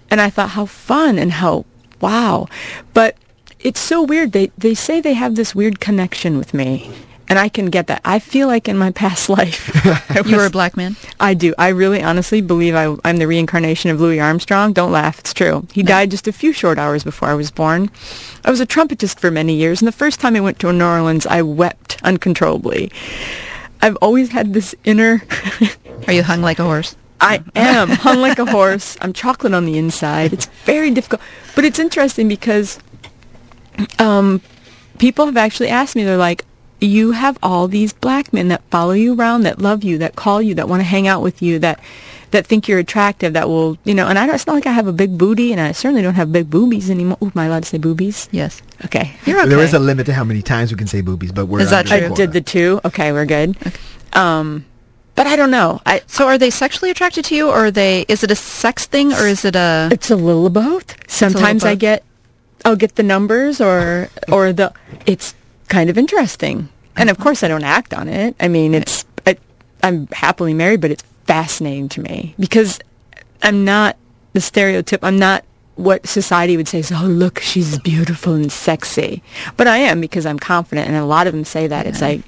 [0.10, 1.66] and I thought how fun and how
[2.02, 2.48] wow.
[2.96, 3.18] But
[3.60, 4.32] it's so weird.
[4.32, 6.92] They they say they have this weird connection with me.
[7.30, 8.02] And I can get that.
[8.06, 9.70] I feel like in my past life,
[10.10, 10.96] I You were a black man?
[11.20, 11.54] I do.
[11.58, 14.74] I really honestly believe I, I'm the reincarnation of Louis Armstrong.
[14.74, 15.20] Don't laugh.
[15.20, 15.68] It's true.
[15.72, 17.90] He died just a few short hours before I was born.
[18.46, 20.86] I was a trumpetist for many years, and the first time I went to New
[20.86, 22.92] Orleans, I wept uncontrollably.
[23.82, 25.22] I've always had this inner...
[26.08, 26.96] Are you hung like a horse?
[27.20, 28.98] I am hung like a horse.
[29.02, 30.34] I'm chocolate on the inside.
[30.34, 31.22] It's very difficult.
[31.56, 32.80] But it's interesting because
[34.00, 34.42] um,
[35.00, 36.46] people have actually asked me, they're like,
[36.80, 40.42] you have all these black men that follow you around, that love you, that call
[40.42, 41.80] you, that want to hang out with you, that
[42.32, 44.74] that think you're attractive, that will, you know, and I don't, it's not like I
[44.74, 47.18] have a big booty, and I certainly don't have big boobies anymore.
[47.24, 48.28] Ooh, am I allowed to say boobies?
[48.32, 48.62] Yes.
[48.84, 49.16] Okay.
[49.26, 49.50] You're okay.
[49.50, 51.70] There is a limit to how many times we can say boobies, but we're Is
[51.70, 51.98] that true?
[51.98, 52.82] I did the two.
[52.84, 53.56] Okay, we're good.
[54.14, 54.66] Um,
[55.16, 55.82] but I don't know.
[55.86, 58.06] I, So are they sexually attracted to you, or are they?
[58.08, 59.90] Is it a sex thing, or is it a?
[59.92, 60.96] It's a little of both.
[61.10, 61.80] Sometimes I both.
[61.80, 62.04] get,
[62.66, 64.74] I'll get the numbers or or the.
[65.06, 65.34] It's
[65.68, 67.24] kind of interesting, and of uh-huh.
[67.24, 68.36] course I don't act on it.
[68.40, 69.38] I mean, it's I,
[69.84, 72.80] I'm happily married, but it's fascinating to me because
[73.44, 73.98] I'm not
[74.34, 75.04] the stereotype.
[75.04, 75.44] I'm not
[75.78, 79.22] what society would say is, oh, look, she's beautiful and sexy.
[79.56, 81.86] But I am because I'm confident, and a lot of them say that.
[81.86, 82.22] It's like,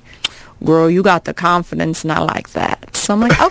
[0.64, 2.96] girl, you got the confidence, and I like that.
[2.96, 3.42] So I'm like,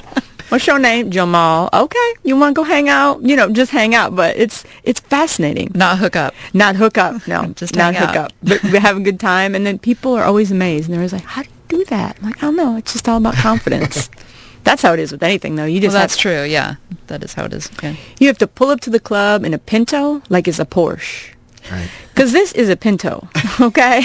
[0.00, 0.22] okay.
[0.48, 1.10] What's your name?
[1.10, 1.68] Jamal.
[1.72, 3.22] Okay, you want to go hang out?
[3.22, 4.16] You know, just hang out.
[4.16, 5.70] But it's it's fascinating.
[5.74, 6.34] Not hook up.
[6.54, 7.26] Not hook up.
[7.28, 8.24] No, Just not hang hook out.
[8.26, 8.32] up.
[8.42, 11.12] But we have a good time, and then people are always amazed, and they're always
[11.12, 12.76] like, "How do you do that?" I'm like, I don't know.
[12.76, 14.08] It's just all about confidence.
[14.64, 15.64] That's how it is with anything, though.
[15.64, 16.42] You Well, just that's have, true.
[16.44, 16.74] Yeah,
[17.06, 17.70] that is how it is.
[17.82, 17.94] Yeah.
[18.18, 21.32] you have to pull up to the club in a Pinto like it's a Porsche.
[21.70, 21.88] Right.
[22.12, 23.28] Because this is a Pinto,
[23.60, 24.02] okay?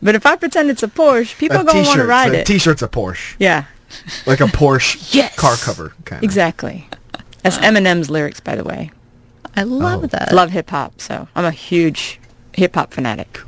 [0.00, 2.32] but if I pretend it's a Porsche, people A are going to want to ride
[2.32, 2.46] So it.
[2.46, 3.64] T-shirt's a Porsche, yeah,
[4.26, 5.34] like a Porsche Yes.
[5.36, 5.92] car cover.
[6.04, 6.88] Kind exactly.
[7.42, 8.90] That's Eminem's lyrics, by the way.
[9.56, 10.06] I love Oh.
[10.08, 10.32] that.
[10.32, 12.20] Love hip hop, so I'm a huge
[12.52, 13.40] hip hop fanatic.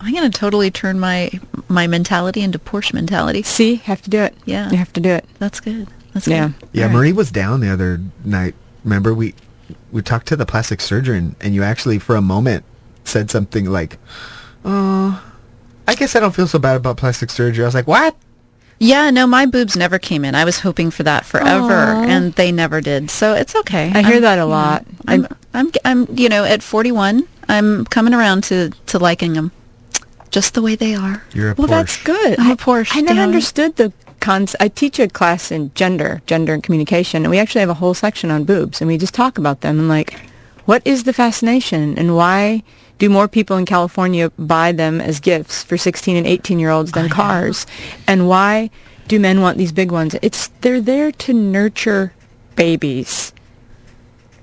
[0.00, 1.30] I'm gonna totally turn my
[1.68, 3.42] my mentality into Porsche mentality.
[3.42, 4.36] See, have to do it.
[4.44, 4.70] Yeah.
[4.70, 5.24] you have to do it.
[5.38, 5.88] That's good.
[6.12, 6.48] That's Yeah.
[6.58, 6.68] good.
[6.72, 6.94] Yeah, All right.
[6.94, 8.54] Marrie was down the other night.
[8.84, 9.34] Remember we
[9.92, 12.64] we talked to the plastic surgeon, and you actually for a moment
[13.04, 13.98] said something like,
[14.64, 15.22] "Oh,
[15.86, 18.16] I guess I don't feel so bad about plastic surgery." I was like, "What?"
[18.82, 20.34] Yeah, no, my boobs never came in.
[20.34, 22.04] I was hoping for that forever, Aw.
[22.04, 23.10] and they never did.
[23.10, 23.92] So it's okay.
[23.94, 24.84] I hear I'm- that a you know, lot.
[25.06, 29.52] I'm, I'm, I'm, you know, at 41, I'm coming around to to liking them,
[30.30, 31.22] just the way they are.
[31.32, 31.70] You're a Well, Porsche.
[31.70, 32.38] that's good.
[32.40, 34.56] I'm a I- Porsche, I never understood the cons.
[34.58, 37.94] I teach a class in gender, gender and communication, and we actually have a whole
[37.94, 40.18] section on boobs, and we just talk about them and like,
[40.64, 42.62] what is the fascination, and why
[43.02, 46.92] do more people in California buy them as gifts for 16 and 18 year olds
[46.92, 47.66] than oh, cars,
[48.06, 48.70] and why
[49.08, 50.14] do men want these big ones?
[50.22, 52.12] It's they're there to nurture
[52.54, 53.32] babies.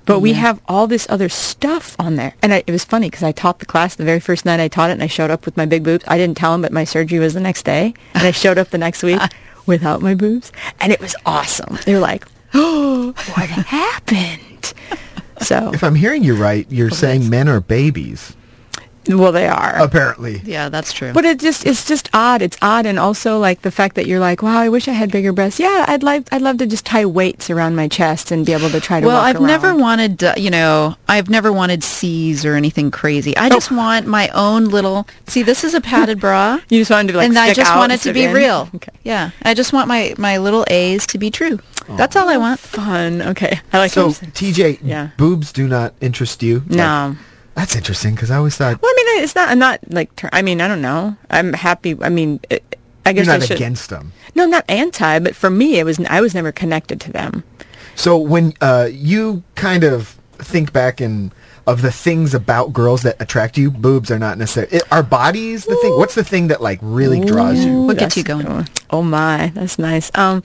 [0.04, 2.34] But we have all this other stuff on there.
[2.42, 4.68] And I, it was funny because I taught the class the very first night I
[4.68, 6.04] taught it and I showed up with my big boobs.
[6.06, 7.94] I didn't tell them, but my surgery was the next day.
[8.12, 9.20] And I showed up the next week
[9.66, 10.52] without my boobs.
[10.80, 11.78] And it was awesome.
[11.86, 14.74] They were like, oh, what happened?
[15.42, 18.36] So If I'm hearing you right, you're saying men are babies.
[19.08, 19.74] Well, they are.
[19.76, 20.42] apparently.
[20.44, 21.12] Yeah, that's true.
[21.12, 22.42] But it just it's just odd.
[22.42, 25.10] It's odd, and also like the fact that you're like, wow, I wish I had
[25.10, 25.58] bigger breasts.
[25.58, 28.68] Yeah, I'd like I'd love to just tie weights around my chest and be able
[28.70, 29.06] to try to.
[29.06, 33.36] well, walk I've never wanted, uh, you know, I've never wanted C's or anything crazy.
[33.36, 35.06] I just want my own little.
[35.26, 36.60] See, this is a padded bra.
[36.68, 38.34] You just wanted to like and I just out want it to be in?
[38.34, 38.68] real.
[38.74, 38.92] Okay.
[39.02, 41.58] Yeah, I just want my my little A's to be true.
[41.96, 42.60] That's all I want.
[42.60, 43.22] Fun.
[43.22, 43.60] Okay.
[43.72, 43.90] I like.
[43.92, 44.34] So, what you said.
[44.34, 45.08] TJ, Yeah.
[45.16, 46.60] boobs do not interest you?
[46.60, 47.16] Like, no.
[47.60, 49.50] That's interesting because I always thought Well, I mean, it's not.
[49.50, 50.10] I'm not like.
[50.32, 51.14] I mean, I don't know.
[51.30, 51.94] I'm happy.
[52.00, 53.56] I mean, it, I you're guess I not should.
[53.56, 54.12] against them.
[54.34, 56.00] No, not anti, but for me, it was.
[56.08, 57.44] I was never connected to them.
[57.96, 61.32] So when uh, you kind of think back and
[61.66, 64.78] of the things about girls that attract you, boobs are not necessarily.
[64.78, 65.98] It, are bodies the thing?
[65.98, 67.82] What's the thing that like really draws you?
[67.82, 68.46] What gets you going?
[68.48, 70.10] Oh, oh my, that's nice.
[70.14, 70.42] Um,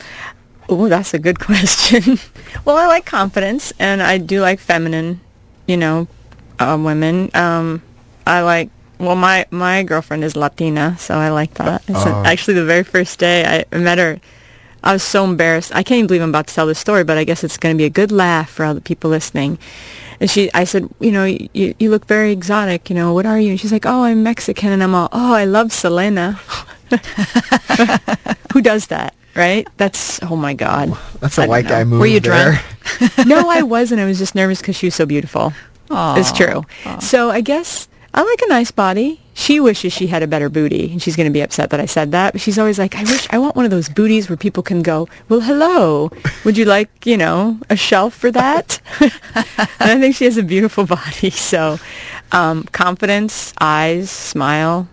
[0.67, 2.19] oh, that's a good question.
[2.65, 5.21] well, I like confidence, and I do like feminine,
[5.65, 6.10] you know,
[6.59, 7.29] uh, women.
[7.33, 7.81] Um,
[8.25, 8.69] I like.
[8.97, 11.83] Well, my my girlfriend is Latina, so I like that.
[11.87, 12.23] It's Oh.
[12.25, 14.19] actually the very first day I met her.
[14.83, 15.71] I was so embarrassed.
[15.75, 17.75] I can't even believe I'm about to tell this story, but I guess it's going
[17.75, 19.57] to be a good laugh for all the people listening.
[20.21, 22.87] And she, I said, you know, you, you look very exotic.
[22.89, 23.49] You know, what are you?
[23.51, 24.69] And she's like, oh, I'm Mexican.
[24.71, 26.33] And I'm all, oh, I love Selena.
[28.53, 29.67] Who does that, right?
[29.77, 30.95] That's, oh my God.
[31.19, 31.99] That's a white guy move.
[31.99, 32.61] Were you there.
[33.01, 33.17] drunk?
[33.27, 33.99] no, I wasn't.
[34.01, 35.51] I was just nervous because she was so beautiful.
[35.91, 36.15] Aw.
[36.19, 36.63] It's true.
[37.00, 39.21] So I guess I like a nice body.
[39.34, 41.86] She wishes she had a better booty, and she's going to be upset that I
[41.86, 42.32] said that.
[42.32, 44.82] But she's always like, I wish I want one of those booties where people can
[44.82, 46.10] go, well, hello.
[46.45, 48.80] Would you like, you know, a shelf for that?
[49.02, 49.12] and
[49.80, 51.30] I think she has a beautiful body.
[51.32, 51.78] So
[52.32, 54.88] um, confidence, eyes, smile.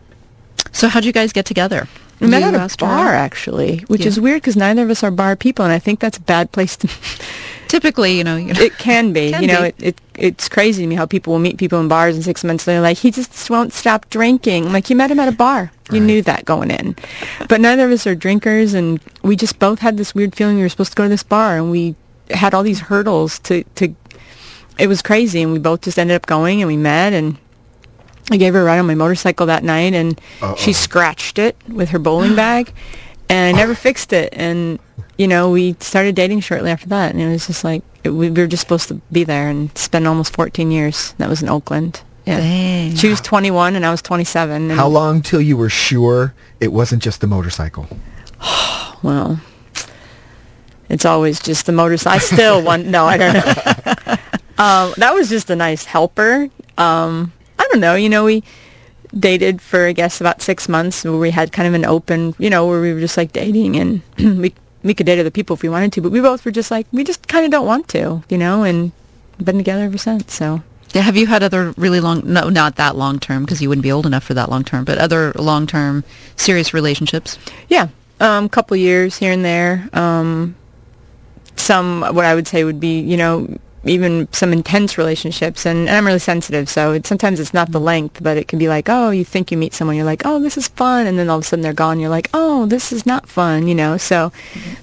[0.73, 1.87] So how'd you guys get together?
[2.19, 4.09] We met at a bar, actually, which Yeah.
[4.09, 6.51] is weird because neither of us are bar people, and I think that's a bad
[6.53, 6.89] place to.
[7.73, 9.31] Typically, you know, you know It can be.
[9.33, 9.69] Can you know, be.
[9.69, 12.45] It, it it's crazy to me how people will meet people in bars and six
[12.45, 14.67] months later like he just won't stop drinking.
[14.67, 15.73] I'm like you met him at a bar.
[15.91, 16.07] You Right.
[16.07, 16.95] knew that going in.
[17.49, 20.63] But neither of us are drinkers and we just both had this weird feeling we
[20.63, 21.95] were supposed to go to this bar and we
[22.31, 23.95] had all these hurdles to to
[24.79, 27.39] it was crazy and we both just ended up going and we met and
[28.31, 30.21] I gave her a ride on my motorcycle that night and
[30.59, 30.73] she Uh-oh.
[30.73, 32.71] scratched it with her bowling bag
[33.31, 34.79] and I never fixed it and
[35.18, 38.31] you know we started dating shortly after that and it was just like it, we
[38.31, 41.12] were just supposed to be there and spend almost 14 years.
[41.18, 42.03] That was in Oakland.
[42.27, 42.38] Yeah.
[42.38, 42.94] Dang.
[42.94, 46.72] she was 21 and I was 27 and How long till you were sure it
[46.72, 47.88] wasn't just the motorcycle?
[49.03, 49.40] well
[50.88, 54.16] it's always just the motorcycle I still want no I don't know.
[54.59, 56.48] Um, that was just a nice helper.
[56.79, 58.44] Um, I don't know you know we
[59.18, 62.51] dated for I guess about six months where we had kind of an open, you
[62.51, 64.03] know, where we were just like dating and
[64.40, 66.71] we we could date other people if we wanted to, but we both were just
[66.71, 68.92] like we just kind of don't want to, you know, and
[69.42, 70.35] been together ever since.
[70.35, 73.68] So Yeah, Have you had other really long, no, not that long term, because you
[73.68, 76.05] wouldn't be old enough for that long term, but other long term
[76.37, 77.38] serious relationships?
[77.68, 77.88] yeah,
[78.21, 79.88] um, couple years here and there.
[79.92, 80.55] Um,
[81.57, 85.90] some what I would say would be, you know, even some intense relationships, and, and
[85.90, 88.88] I'm really sensitive, so it, sometimes it's not the length, but it can be like,
[88.88, 91.38] oh, you think you meet someone, you're like, oh, this is fun, and then all
[91.38, 93.97] of a sudden they're gone, you're like, oh, this is not fun, you know.
[93.97, 94.31] So,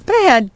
[0.05, 0.51] but I had,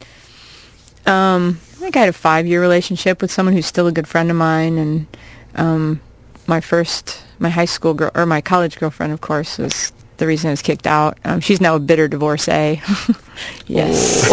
[1.06, 4.08] um, I think I had a five year relationship with someone who's still a good
[4.08, 5.06] friend of mine, and
[5.54, 6.00] um,
[6.46, 10.48] my first, my high school girl or my college girlfriend, of course, was the reason
[10.48, 11.18] I was kicked out.
[11.24, 12.82] Um, she's now a bitter divorcee.
[13.66, 14.28] yes.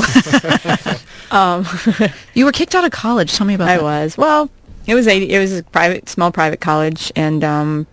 [1.31, 1.65] um,
[2.33, 3.33] You were kicked out of college.
[3.33, 3.83] Tell me about I that.
[3.83, 4.17] was.
[4.17, 4.49] Well,
[4.87, 7.87] it was a it was a private, small private college, and um,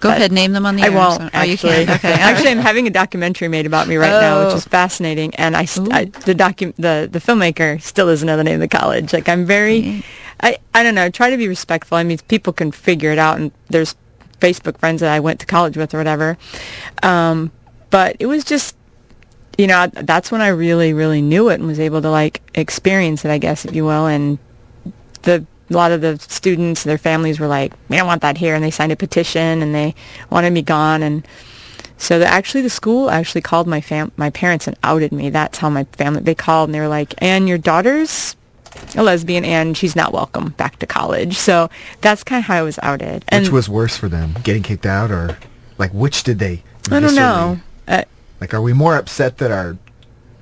[0.00, 0.92] Go ahead, name them on the I air.
[0.92, 1.80] won't so- oh, actually.
[1.80, 1.90] you can't.
[1.90, 2.12] Okay.
[2.20, 4.56] actually, I'm having a documentary made about me right now, which Oh.
[4.56, 5.32] is fascinating.
[5.36, 8.60] And I, st- I the docu- the the filmmaker still doesn't know the name of
[8.60, 9.12] the college.
[9.12, 10.04] Like I'm very, Mm.
[10.40, 11.08] I I don't know.
[11.08, 11.96] Try to be respectful.
[11.98, 13.94] I mean, people can figure it out, and there's
[14.40, 16.36] Facebook friends that I went to college with or whatever.
[17.04, 17.52] Um,
[17.90, 18.74] but it was just.
[19.58, 23.24] You know, that's when I really, really knew it and was able to like experience
[23.24, 24.06] it, I guess, if you will.
[24.06, 24.38] And
[25.22, 28.54] the a lot of the students, their families were like, "We don't want that here,"
[28.54, 29.94] and they signed a petition and they
[30.30, 31.02] wanted me gone.
[31.02, 31.26] And
[31.96, 35.30] so the, actually, the school actually called my fam- my parents and outed me.
[35.30, 38.36] That's how my family they called and they were like, "And your daughter's
[38.96, 42.62] a lesbian and she's not welcome back to college." So that's kind of how I
[42.62, 43.24] was outed.
[43.28, 45.38] And Which was worse for them, getting kicked out or
[45.78, 46.62] like which did they?
[46.90, 47.60] I don't know.
[47.88, 48.02] Uh,
[48.42, 49.78] Like, are we more upset that our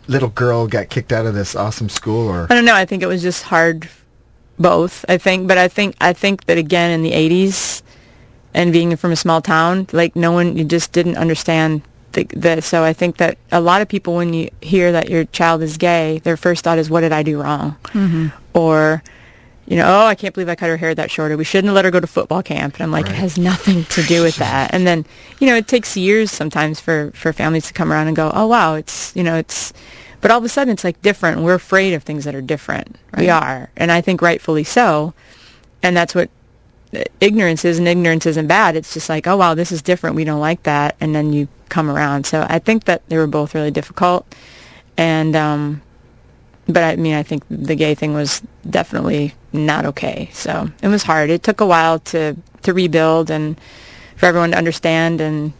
[0.09, 2.75] little girl got kicked out of this awesome school, or I don't know.
[2.75, 3.91] I think it was just hard,
[4.59, 5.05] both.
[5.07, 7.83] I think, but I think I think that again in the '80s,
[8.55, 11.83] and being from a small town, like no one, you just didn't understand
[12.13, 12.63] the, the.
[12.63, 15.77] So I think that a lot of people, when you hear that your child is
[15.77, 18.29] gay, their first thought is, "What did I do wrong?" Mm-hmm.
[18.55, 19.03] Or,
[19.71, 21.69] you know, oh, I can't believe I cut her hair that short, or we shouldn't
[21.69, 22.75] have let her go to football camp.
[22.75, 24.75] And I'm like, it has nothing to do with that.
[24.75, 25.07] And then,
[25.39, 28.49] you know, it takes years sometimes for, for families to come around and go, oh,
[28.49, 29.73] wow, it's, you know, it's,
[30.21, 31.43] but all of a sudden it's like different.
[31.43, 32.97] We're afraid of things that are different.
[33.17, 33.71] We are.
[33.77, 35.15] And I think rightfully so.
[35.85, 36.31] And that's what
[36.93, 38.75] uh, ignorance is, and ignorance isn't bad.
[38.75, 40.17] It's just like, oh, wow, this is different.
[40.17, 40.97] We don't like that.
[41.01, 42.27] And then you come around.
[42.27, 44.27] So I think that they were both really difficult.
[44.97, 45.81] And, um,
[46.67, 50.31] but I mean, I think the gay thing was definitely not okay.
[50.33, 51.31] So it was hard.
[51.31, 53.59] It took a while to to rebuild and
[54.17, 55.21] for everyone to understand.
[55.21, 55.53] And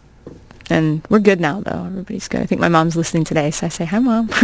[0.69, 1.83] and we're good now, though.
[1.85, 2.41] Everybody's good.
[2.41, 4.29] I think my mom's listening today, so I say hi, mom.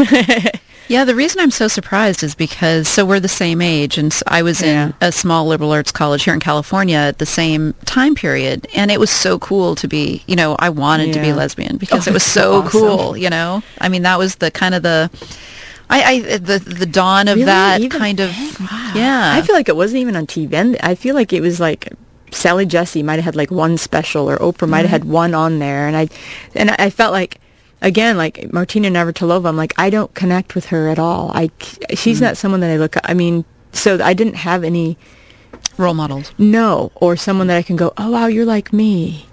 [0.89, 4.41] Yeah, the reason I'm so surprised is because so we're the same age, and I
[4.41, 4.85] was Yeah.
[4.87, 8.89] in a small liberal arts college here in California at the same time period, and
[8.89, 12.11] it was so cool to be, you know, I wanted to be lesbian because Oh,
[12.11, 12.69] it was so awesome.
[12.71, 13.63] cool, you know.
[13.81, 15.09] I mean, that was the kind of the,
[15.89, 17.45] I, I the the dawn of Really?
[17.45, 18.29] that Even kind of.
[18.59, 18.91] Wow.
[18.95, 19.33] yeah.
[19.35, 20.53] I feel like it wasn't even on TV.
[20.53, 21.93] And I feel like it was like
[22.31, 25.11] Sally Jessy might have had like one special, or Oprah might have had mm-hmm.
[25.11, 26.09] one on there, and I
[26.55, 27.39] and I felt like.
[27.79, 31.29] Again, like Martina Navratilova, I'm like I don't connect with her at all.
[31.35, 31.51] I
[31.93, 32.21] she's mm.
[32.21, 32.95] not someone that I look.
[33.03, 34.97] I mean, so I didn't have any
[35.77, 39.27] role models, no or someone that I can go, oh wow, you're like me.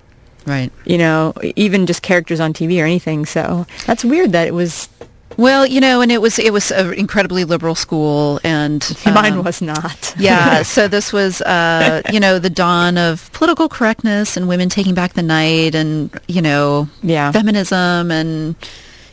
[0.44, 0.70] right?
[0.84, 3.24] You know, even just characters on TV or anything.
[3.24, 4.90] So that's weird that it was.
[5.36, 9.44] Well, you know, and it was it was an incredibly liberal school, and mine um,
[9.44, 10.14] was not.
[10.18, 14.94] yeah, so this was, uh, you know, the dawn of political correctness and women taking
[14.94, 17.32] back the night and, you know, Yeah.
[17.32, 18.54] feminism and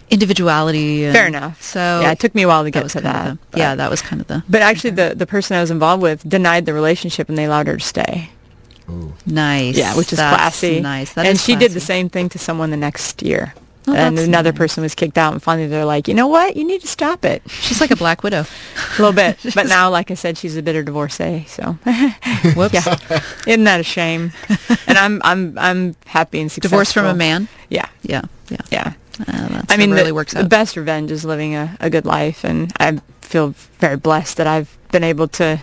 [0.10, 1.06] individuality.
[1.06, 1.62] And Fair enough.
[1.62, 3.38] So yeah, it took me a while to get to that.
[3.52, 6.04] the- yeah, that was kind of the But actually, the the person I was involved
[6.04, 8.30] with denied the relationship, and they allowed her to stay.
[9.26, 9.78] nice.
[9.78, 10.82] Yeah, which is That's classy.
[10.82, 11.14] Nice.
[11.14, 13.54] That and is she did the same thing to someone the next year.
[13.88, 14.58] Oh, and another nice.
[14.60, 16.56] person was kicked out, and finally they're like, you know what?
[16.56, 18.42] You need to stop it She's like a black widow.
[18.98, 19.38] a little bit.
[19.56, 21.46] but now, like I said, she's a bitter divorcee.
[21.48, 21.64] So,
[22.56, 22.74] Whoops.
[22.74, 22.96] yeah,
[23.48, 24.34] isn't that a shame?
[24.88, 26.76] and I'm I'm I'm happy and successful.
[26.76, 27.48] Divorced from a man.
[27.70, 28.22] Yeah, Yeah.
[28.50, 28.58] Yeah.
[28.72, 28.94] yeah.
[29.28, 32.06] Uh, I mean, it the, really works the best revenge is living a, a good
[32.06, 35.60] life, and I feel very blessed that I've been able to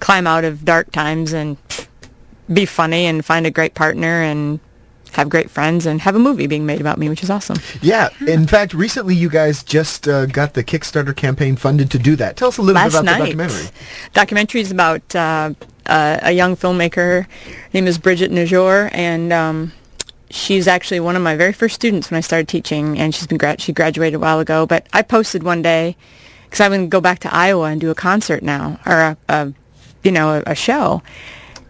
[0.00, 1.56] climb out of dark times and
[2.52, 4.58] be funny and find a great partner and
[5.16, 7.58] have great friends and have a movie being made about me, which is awesome.
[7.82, 8.10] Yeah.
[8.26, 12.36] In fact, recently you guys just uh, got the Kickstarter campaign funded to do that.
[12.36, 13.68] Tell us a little Last bit about night, the documentary.
[14.12, 15.54] documentary is about uh,
[15.86, 17.24] uh, a young filmmaker.
[17.24, 17.28] Her
[17.72, 19.72] name is Bridget Najor, and um,
[20.30, 23.38] she's actually one of my very first students when I started teaching, and she's been
[23.38, 24.66] gra- she graduated a while ago.
[24.66, 25.96] But I posted one day
[26.44, 29.16] because I'm going to go back to Iowa and do a concert now, or a,
[29.28, 29.52] a
[30.02, 31.02] you know a, a show,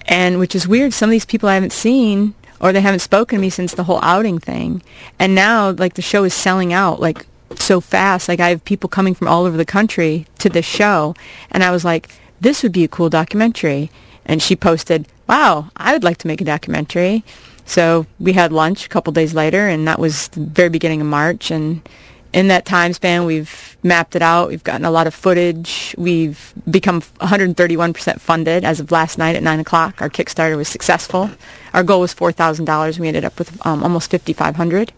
[0.06, 0.92] and which is weird.
[0.92, 2.34] Some of these people I haven't seen.
[2.60, 4.82] Or they haven't spoken to me since the whole outing thing,
[5.18, 8.28] and now like the show is selling out like so fast.
[8.28, 11.14] Like I have people coming from all over the country to this show,
[11.50, 13.90] and I was like, this would be a cool documentary.
[14.26, 17.24] And she posted, wow, I would like to make a documentary.
[17.64, 21.06] So we had lunch a couple days later, and that was the very beginning of
[21.06, 21.50] March.
[21.50, 21.88] And
[22.32, 24.48] in that time span, we've mapped it out.
[24.48, 25.94] We've gotten a lot of footage.
[25.98, 30.00] We've become 131% funded as of last night at 9 o'clock.
[30.02, 31.30] Our Kickstarter was successful.
[31.74, 32.98] Our goal was $4,000.
[32.98, 34.92] We ended up with um, almost 5500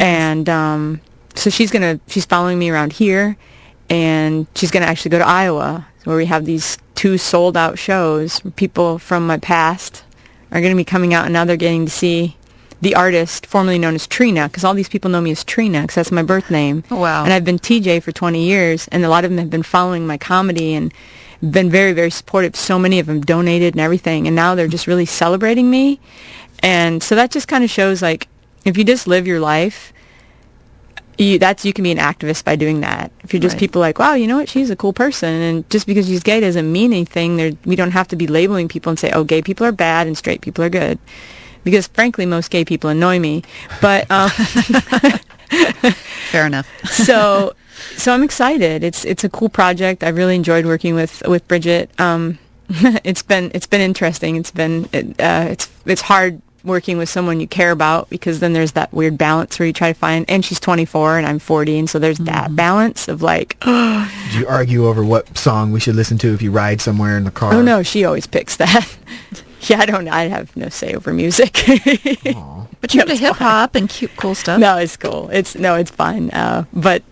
[0.00, 1.00] and um,
[1.34, 3.36] so she's gonna she's following me around here,
[3.88, 8.40] and she's gonna actually go to Iowa where we have these two sold out shows.
[8.56, 10.04] People from my past
[10.52, 12.36] are gonna be coming out, and now they're getting to see
[12.82, 15.94] the artist formerly known as Trina, because all these people know me as Trina, because
[15.94, 16.84] that's my birth name.
[16.90, 17.24] Oh, wow.
[17.24, 20.06] And I've been TJ for 20 years, and a lot of them have been following
[20.06, 20.92] my comedy and
[21.40, 22.56] been very, very supportive.
[22.56, 26.00] So many of them donated and everything, and now they're just really celebrating me.
[26.62, 28.28] And so that just kind of shows, like,
[28.64, 29.92] if you just live your life,
[31.18, 33.10] you, that's you can be an activist by doing that.
[33.24, 33.60] If you're just Right.
[33.60, 36.40] people like, wow, you know what, she's a cool person, and just because she's gay
[36.40, 37.36] doesn't mean anything.
[37.36, 40.06] There, we don't have to be labeling people and say, oh, gay people are bad
[40.06, 40.98] and straight people are good,
[41.64, 43.42] because frankly, most gay people annoy me.
[43.80, 44.30] But um,
[46.30, 46.68] Fair enough.
[46.90, 47.54] so
[47.96, 48.82] so I'm excited.
[48.84, 50.02] It's it's a cool project.
[50.04, 51.90] I really enjoyed working with with Bridget.
[52.00, 52.38] Um,
[53.04, 54.36] it's been it's been interesting.
[54.36, 58.52] It's been it, uh, it's it's hard working with someone you care about because then
[58.52, 60.24] there's that weird balance where you try to find.
[60.28, 64.46] And she's 24 and I'm 40, and so there's that balance of like, Did you
[64.48, 67.54] argue over what song we should listen to if you ride somewhere in the car?
[67.54, 68.96] oh no, she always picks that.
[69.62, 70.08] yeah, I don't.
[70.08, 71.56] I have no say over music.
[72.80, 74.60] But you're No, into hip hop and cute, cool stuff.
[74.60, 75.30] No, it's cool.
[75.30, 76.30] It's no, it's fine.
[76.30, 77.02] Uh, but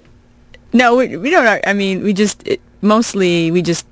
[0.75, 1.65] no, we, we don't.
[1.67, 3.87] I mean, we just it, mostly we just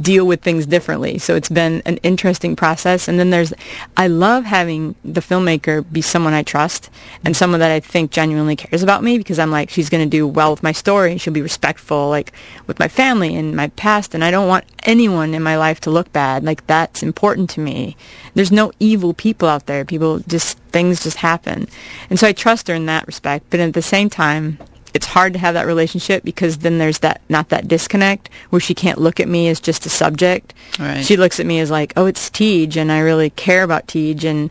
[0.00, 1.18] deal with things differently.
[1.18, 3.06] So it's been an interesting process.
[3.06, 3.52] And then there's,
[3.96, 6.90] I love having the filmmaker be someone I trust
[7.24, 10.10] and someone that I think genuinely cares about me because I'm like, she's going to
[10.10, 12.32] do well with my story and she'll be respectful, like
[12.66, 14.14] with my family and my past.
[14.14, 16.44] And I don't want anyone in my life to look bad.
[16.44, 17.96] Like that's important to me.
[18.34, 19.84] There's no evil people out there.
[19.84, 21.68] People just, things just happen.
[22.10, 23.46] And so I trust her in that respect.
[23.50, 24.58] But at the same time,
[24.94, 28.74] it's hard to have that relationship because then there's that not that disconnect where she
[28.74, 30.54] can't look at me as just a subject.
[30.78, 31.04] Right.
[31.04, 34.24] She looks at me as like, oh, it's Tej, and I really care about Tej,
[34.24, 34.50] and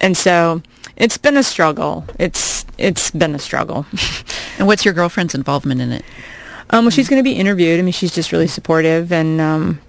[0.00, 0.62] and so
[0.96, 2.04] it's been a struggle.
[2.18, 3.84] It's it's been a struggle.
[4.56, 6.04] And what's your girlfriend's involvement in it?
[6.70, 7.80] Um, well, she's going to be interviewed.
[7.80, 9.80] I mean, she's just really supportive, and um,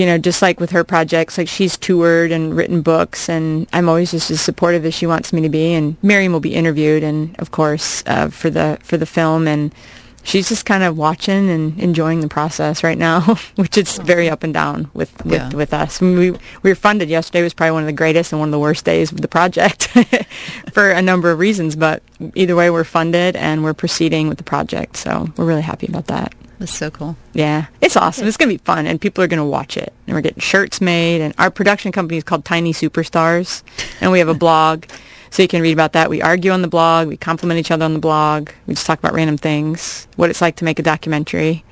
[0.00, 3.86] you know, just like with her projects, like she's toured and written books, and I'm
[3.86, 5.74] always just as supportive as she wants me to be.
[5.74, 9.74] And Miriam will be interviewed, and of course, uh, for the for the film, and
[10.22, 13.20] she's just kind of watching and enjoying the process right now,
[13.56, 15.50] which is very up and down with with, Yeah.
[15.50, 16.00] with us.
[16.00, 16.38] We we
[16.70, 19.12] were funded yesterday was probably one of the greatest and one of the worst days
[19.12, 19.88] of the project
[20.72, 22.02] for a number of reasons, but
[22.34, 26.06] either way, we're funded and we're proceeding with the project, so we're really happy about
[26.06, 26.32] that.
[26.60, 27.16] That's so cool.
[27.32, 28.28] Yeah, it's awesome.
[28.28, 29.94] It's going to be fun, and people are going to watch it.
[30.06, 33.62] And we're getting shirts made, and our production company is called Tiny Superstars,
[34.02, 34.84] and we have a blog,
[35.30, 36.10] so you can read about that.
[36.10, 38.98] We argue on the blog, we compliment each other on the blog, we just talk
[38.98, 41.64] about random things, what it's like to make a documentary.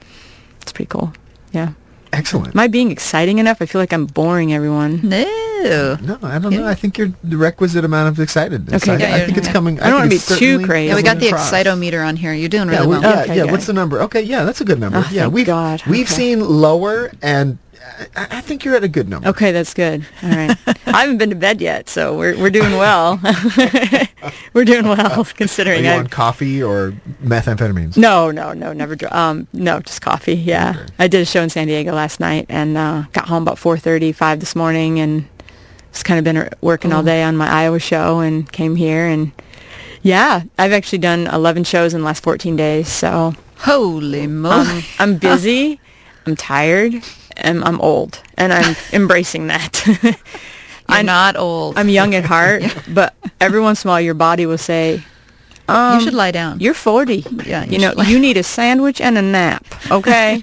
[0.63, 1.13] It's pretty cool.
[1.53, 1.75] Yeah.
[2.13, 2.55] Excellent.
[2.55, 3.61] Am I being exciting enough?
[3.61, 5.01] I feel like I'm boring everyone.
[5.09, 5.97] No.
[6.01, 6.67] no, I don't know.
[6.69, 8.75] I think you're the requisite amount of excitedness.
[8.75, 9.81] Okay, I, yeah, I yeah, think it's coming.
[9.81, 10.89] I don't wanna think it's be too certainly crazy.
[10.89, 11.51] Yeah, we got coming the across.
[11.51, 12.33] excitometer on here.
[12.33, 12.49] You're
[17.79, 18.19] doing Yeah, really we- well.
[18.19, 18.19] yeah, Okay, yeah.
[18.19, 18.19] good.
[18.19, 18.19] What's the number?
[18.19, 18.19] Okay, yeah, that's a good number.
[18.19, 18.19] Oh, yeah, thank we've God.
[18.19, 18.19] we've Okay.
[18.19, 19.29] seen lower, and I, I think you're at a good number.
[19.29, 20.07] Okay, that's good.
[20.23, 20.57] All right.
[20.87, 23.21] I haven't been to bed yet, so we're we're doing well.
[24.53, 27.97] we're doing well Are considering you I on coffee or methamphetamines?
[27.97, 28.97] No, no, no, never.
[28.97, 30.35] Dr- um, no, just coffee.
[30.35, 30.87] Yeah, Okay.
[30.99, 33.77] I did a show in San Diego last night and uh, got home about four
[33.79, 35.29] thirty, five this morning, and
[35.93, 39.07] just kind of been r- working all day on my Iowa show, and came here,
[39.07, 39.33] and
[40.03, 44.69] yeah, I've actually done eleven shows in the last fourteen days, so Holy moly.
[44.69, 45.81] um, I'm busy,
[46.27, 46.95] I'm tired,
[47.39, 49.83] and I'm old, and I'm embracing that.
[50.89, 51.79] I'm not old.
[51.79, 55.03] I'm young at heart, but every once in a while, your body will say.
[55.69, 56.61] Um, you should lie down.
[56.61, 57.27] You're 40.
[57.45, 60.43] Yeah, you You know, you need a sandwich and a nap, okay?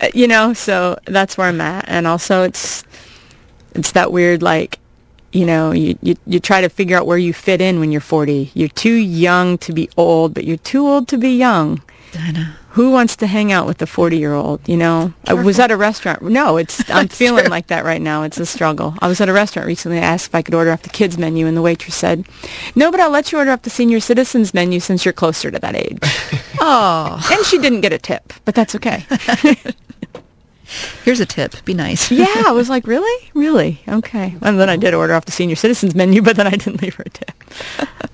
[0.00, 1.84] Uh, you know, so that's where I'm at.
[1.88, 2.84] And also it's
[3.74, 4.78] it's that weird like
[5.32, 8.00] you know, you, you you try to figure out where you fit in when you're
[8.02, 8.52] 40.
[8.54, 11.82] You're too young to be old, but you're too old to be young.
[12.18, 12.52] I know.
[12.72, 15.12] Who wants to hang out with a 40-year-old, you know?
[15.26, 16.22] I was at a restaurant.
[16.22, 18.22] No, it's I'm feeling like that right now.
[18.22, 18.94] It's a struggle.
[19.00, 19.98] I was at a restaurant recently.
[19.98, 22.24] I asked if I could order off the kids menu and the waitress said,
[22.74, 25.58] "No, but I'll let you order off the senior citizens menu since you're closer to
[25.58, 25.98] that age."
[26.64, 29.04] Oh, and she didn't get a tip, but that's okay.
[31.04, 31.56] here's a tip.
[31.64, 32.08] Be nice.
[32.08, 34.36] yeah, I was like, really, really, okay.
[34.40, 36.94] And then I did order off the senior citizens menu, but then I didn't leave
[36.94, 37.32] her a tip.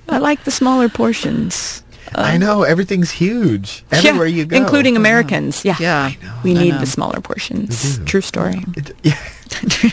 [0.08, 1.82] I like the smaller portions.
[2.14, 5.00] I know everything's huge everywhere Yeah, you go, including know.
[5.00, 5.64] Americans.
[5.64, 6.12] Yeah, Yeah.
[6.42, 6.80] we I need know.
[6.80, 7.98] the smaller portions.
[8.04, 8.64] True story.
[8.76, 9.18] It, yeah.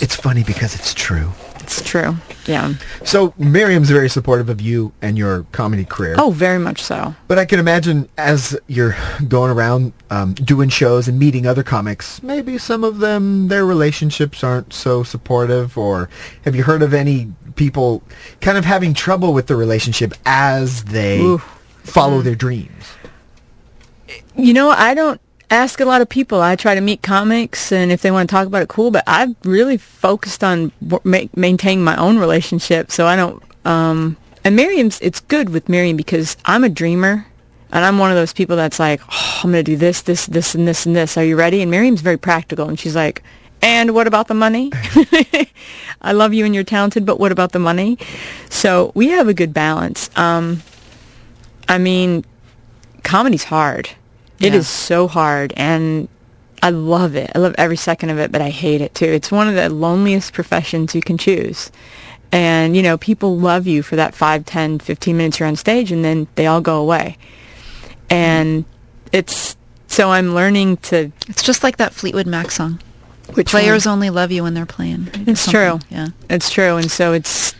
[0.00, 1.30] it's funny because it's true.
[1.60, 2.16] It's true.
[2.46, 2.74] Yeah.
[3.04, 6.14] So Miriam's very supportive of you and your comedy career.
[6.18, 7.14] Oh, very much so.
[7.26, 8.94] But I can imagine as you're
[9.28, 14.44] going around um, doing shows and meeting other comics, maybe some of them, their relationships
[14.44, 15.78] aren't so supportive.
[15.78, 16.10] Or
[16.44, 18.02] have you heard of any people
[18.40, 21.38] kind of having trouble with the relationship as they Ooh.
[21.82, 22.84] follow their dreams?
[24.36, 26.40] You know, I don't ask a lot of people.
[26.40, 28.90] I try to meet comics, and if they want to talk about it, cool.
[28.90, 30.72] But I've really focused on
[31.04, 33.42] ma- maintaining my own relationship, so I don't.
[33.64, 37.26] Um, and Miriam's, it's good with Miriam because I'm a dreamer,
[37.72, 40.26] and I'm one of those people that's like, oh, I'm going to do this, this,
[40.26, 41.16] this, and this, and this.
[41.16, 41.62] Are you ready?
[41.62, 43.22] And Miriam's very practical, and she's like,
[43.64, 44.70] and what about the money?
[46.02, 47.98] I love you and you're talented, but what about the money?
[48.50, 50.10] So we have a good balance.
[50.16, 50.62] Um,
[51.68, 52.24] I mean,
[53.02, 53.88] comedy's hard.
[54.38, 54.58] It Yeah.
[54.60, 56.08] is so hard and
[56.62, 57.30] I love it.
[57.34, 59.06] I love every second of it, but I hate it too.
[59.06, 61.70] It's one of the loneliest professions you can choose.
[62.32, 65.90] And, you know, people love you for that 5, 10, 15 minutes you're on stage
[65.92, 67.16] and then they all go away.
[68.10, 68.64] And
[69.12, 69.56] it's
[69.86, 72.80] so I'm learning to It's just like that Fleetwood Mac song.
[73.34, 73.94] Which Players one?
[73.94, 75.08] only love you when they're playing.
[75.26, 75.78] It's Something.
[75.78, 75.78] true.
[75.90, 76.08] Yeah.
[76.30, 76.76] It's true.
[76.76, 77.54] And so it's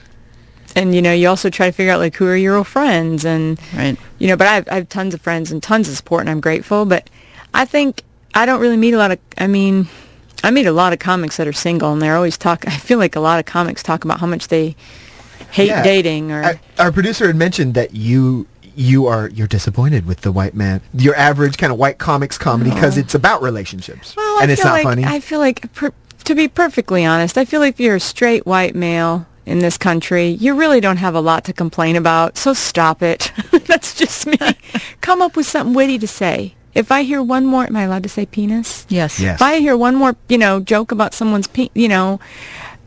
[0.76, 3.24] and you know, you also try to figure out like who are your real friends
[3.24, 3.96] and Right.
[4.18, 6.30] you know, but I have, I have tons of friends and tons of support, and
[6.30, 6.84] I'm grateful.
[6.84, 7.08] But
[7.54, 8.02] I think
[8.34, 9.18] I don't really meet a lot of.
[9.38, 9.86] I mean,
[10.42, 12.66] I meet a lot of comics that are single, and they're always talk.
[12.66, 14.74] I feel like a lot of comics talk about how much they
[15.52, 15.82] hate Yeah.
[15.84, 18.46] dating, or I, our producer had mentioned that you
[18.76, 22.70] you are you're disappointed with the white man, your average kind of white comics comedy
[22.70, 25.04] because it's about relationships Well, and I it's not like, funny.
[25.04, 25.92] I feel like, per,
[26.24, 29.76] to be perfectly honest, I feel like if you're a straight white male in this
[29.76, 32.38] country, you really don't have a lot to complain about.
[32.38, 33.30] So stop it.
[33.66, 34.38] That's just me.
[35.02, 36.54] Come up with something witty to say.
[36.74, 38.86] If I hear one more, am I allowed to say penis?
[38.88, 39.20] Yes.
[39.20, 39.36] Yes.
[39.36, 42.18] If I hear one more, you know, joke about someone's, pe- you know,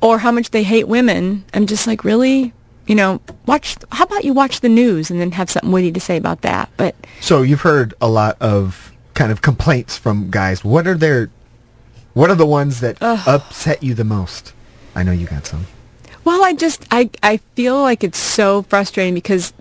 [0.01, 2.53] or how much they hate women, I'm just like, really?
[2.87, 3.77] You know, watch.
[3.91, 6.69] How about you watch the news and then have something witty to say about that?
[6.77, 10.63] But So you've heard a lot of kind of complaints from guys.
[10.63, 11.29] What are their
[12.13, 14.53] what are the ones that upset you the most?
[14.95, 15.67] I know you got some.
[16.23, 19.53] Well, I just I I feel like it's so frustrating because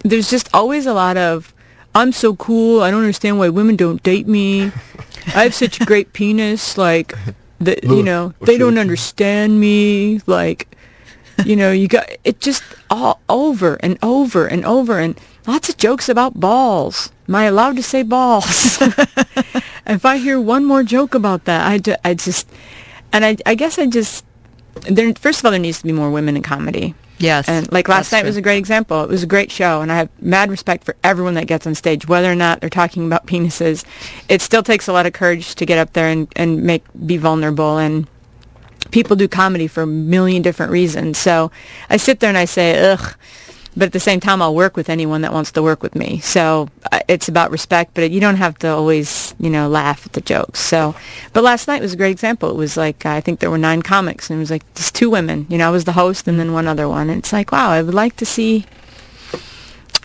[0.00, 1.54] there's just always a lot of
[1.94, 2.82] I'm so cool.
[2.82, 4.72] I don't understand why women don't date me.
[5.34, 6.76] I have such a great penis.
[6.76, 7.14] Like
[7.60, 8.80] the you know they don't it to you.
[8.80, 10.20] understand me.
[10.26, 10.76] Like
[11.44, 15.76] you know you got it just all over and over and over and lots of
[15.76, 17.10] jokes about balls.
[17.28, 18.78] Am I allowed to say balls?
[19.86, 22.48] if I hear one more joke about that, I, ju- I just,
[23.12, 24.24] and I, I guess I just,
[24.88, 26.94] there, first of all, there needs to be more women in comedy.
[27.18, 27.48] Yes.
[27.48, 28.28] And like last night true.
[28.28, 29.02] was a great example.
[29.02, 31.74] It was a great show, and I have mad respect for everyone that gets on
[31.74, 33.84] stage, whether or not they're talking about penises.
[34.28, 37.16] It still takes a lot of courage to get up there and, and make be
[37.16, 37.78] vulnerable.
[37.78, 38.06] And
[38.90, 41.18] people do comedy for a million different reasons.
[41.18, 41.50] So
[41.90, 43.14] I sit there and I say, ugh.
[43.76, 46.18] But at the same time, I'll work with anyone that wants to work with me.
[46.18, 50.14] So uh, it's about respect, but you don't have to always, you know, laugh at
[50.14, 50.58] the jokes.
[50.58, 50.96] So,
[51.32, 52.50] but last night was a great example.
[52.50, 55.10] It was like, I think there were nine comics and it was like just two
[55.10, 55.46] women.
[55.48, 57.08] You know, I was the host and then one other one.
[57.08, 58.66] And it's like, wow, I would like to see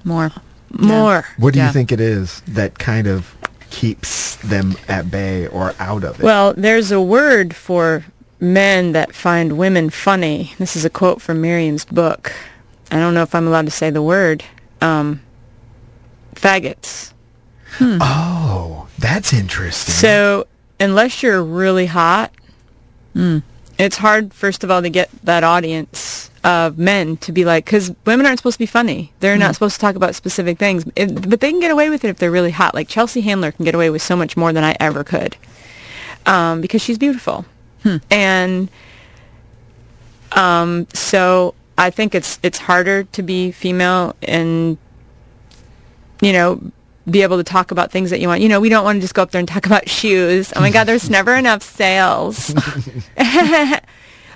[0.04, 0.32] more.
[0.70, 1.26] more.
[1.38, 1.68] What do Yeah.
[1.68, 3.34] you think it is that kind of
[3.72, 6.24] keeps them at bay or out of it?
[6.24, 8.06] Well, there's a word for
[8.44, 10.54] men that find women funny.
[10.60, 12.34] This is a quote from Miriam's book.
[12.92, 14.44] I don't know if I'm allowed to say the word.
[14.82, 15.22] Um,
[16.36, 17.14] faggots.
[17.82, 19.94] oh, that's interesting.
[19.94, 20.46] So
[20.80, 22.32] unless you're really hot,
[23.80, 27.94] it's hard, first of all, to get that audience of men to be like, because
[28.06, 29.14] women aren't supposed to be funny.
[29.22, 32.04] They're not supposed to talk about specific things, It- but they can get away with
[32.04, 32.74] it if they're really hot.
[32.76, 35.38] Like Chelsea Handler can get away with so much more than I ever could,
[36.26, 37.46] um, because she's beautiful,
[38.12, 38.70] and
[40.34, 44.78] um, so I think it's it's harder to be female and
[46.22, 46.62] you know
[47.10, 48.42] be able to talk about things that you want.
[48.42, 50.54] You know, we don't want to just go up there and talk about shoes.
[50.56, 52.54] Oh my God, there's never enough sales.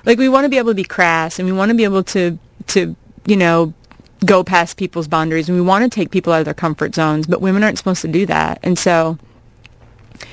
[0.06, 2.04] like we want to be able to be crass and we want to be able
[2.04, 2.96] to to
[3.26, 3.74] you know
[4.26, 7.28] go past people's boundaries and we want to take people out of their comfort zones
[7.28, 9.20] but women aren't supposed to do that and so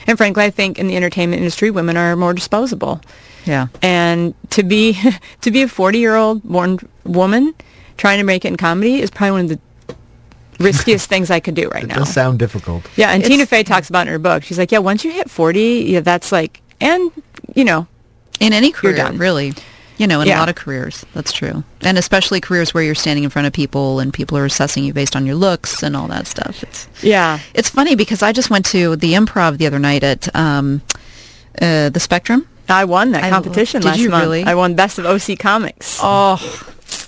[0.06, 3.00] and frankly i think in the entertainment industry women are more disposable
[3.46, 3.66] Yeah.
[3.82, 4.98] and to be
[5.42, 7.54] to be a 40 year old born woman
[7.96, 9.94] trying to make it in comedy is probably one of the
[10.58, 12.88] riskiest things i could do right it now It does sound difficult.
[12.96, 14.42] yeah, and It's- Tina Fey talks about it in her book.
[14.44, 17.10] She's like, yeah, once you hit 40, yeah, that's like, and,
[17.54, 17.86] you know,
[18.40, 19.18] In any career, done.
[19.18, 19.52] really.
[19.96, 20.38] You know, in Yeah.
[20.38, 21.62] a lot of careers, that's true.
[21.82, 24.92] And especially careers where you're standing in front of people and people are assessing you
[24.92, 26.62] based on your looks and all that stuff.
[26.64, 27.38] It's yeah.
[27.54, 30.82] it's funny because I just went to the improv the other night at um,
[31.62, 32.48] uh, the Spectrum.
[32.68, 34.22] I won that competition did last you month.
[34.24, 34.44] really?
[34.44, 35.98] I won Best of OC Comics.
[36.02, 36.38] Oh,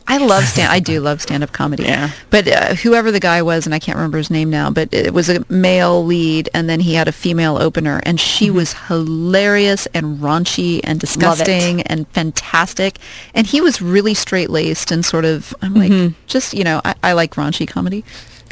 [0.09, 0.73] I love stand.
[0.73, 1.83] I do love stand-up comedy.
[1.83, 2.11] Yeah.
[2.31, 5.13] But uh, whoever the guy was, and I can't remember his name now, but it
[5.13, 9.87] was a male lead, and then he had a female opener, and she was hilarious
[9.95, 12.99] and raunchy and disgusting and fantastic,
[13.35, 15.55] and he was really straight-laced and sort of.
[15.61, 18.05] I'm like, just you know, I, I like raunchy comedy.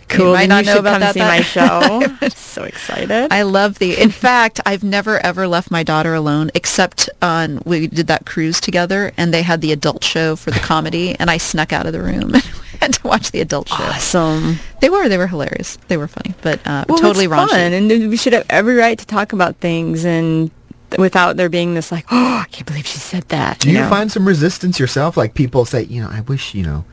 [0.08, 0.26] Cool.
[0.28, 1.14] You might then not you know should about come that.
[1.14, 1.40] see that- my
[2.18, 2.18] show.
[2.22, 3.28] I'm so excited.
[3.32, 4.00] I love the.
[4.00, 8.60] In fact, I've never ever left my daughter alone, except on we did that cruise
[8.60, 11.92] together, and they had the adult show for the comedy, and I snuck out of
[11.92, 12.42] the room and
[12.80, 13.82] had to watch the adult show.
[13.84, 14.58] awesome.
[14.80, 15.76] They were they were hilarious.
[15.88, 17.48] They were funny, but uh, Well, totally it's raunchy.
[17.50, 20.50] fun, and we should have every right to talk about things and
[20.98, 23.58] without there being this like, oh, I can't believe she said that.
[23.60, 23.88] Do you know?
[23.88, 25.16] find some resistance yourself?
[25.16, 26.84] Like people say, you know, I wish, you know.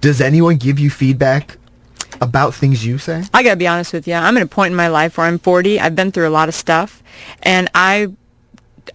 [0.00, 1.56] Does anyone give you feedback
[2.20, 3.24] about things you say?
[3.32, 4.14] I gotta be honest with you.
[4.14, 5.80] I'm at a point in my life where I'm 40.
[5.80, 7.02] I've been through a lot of stuff,
[7.42, 8.08] and I,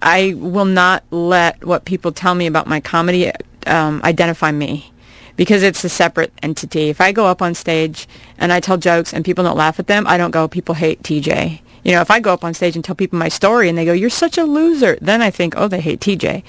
[0.01, 3.31] I will not let what people tell me about my comedy
[3.67, 4.91] um, identify me,
[5.35, 6.89] because it's a separate entity.
[6.89, 8.07] If I go up on stage
[8.37, 10.47] and I tell jokes and people don't laugh at them, I don't go.
[10.47, 11.61] People hate TJ.
[11.83, 13.85] You know, if I go up on stage and tell people my story and they
[13.85, 16.43] go, "You're such a loser," then I think, "Oh, they hate TJ."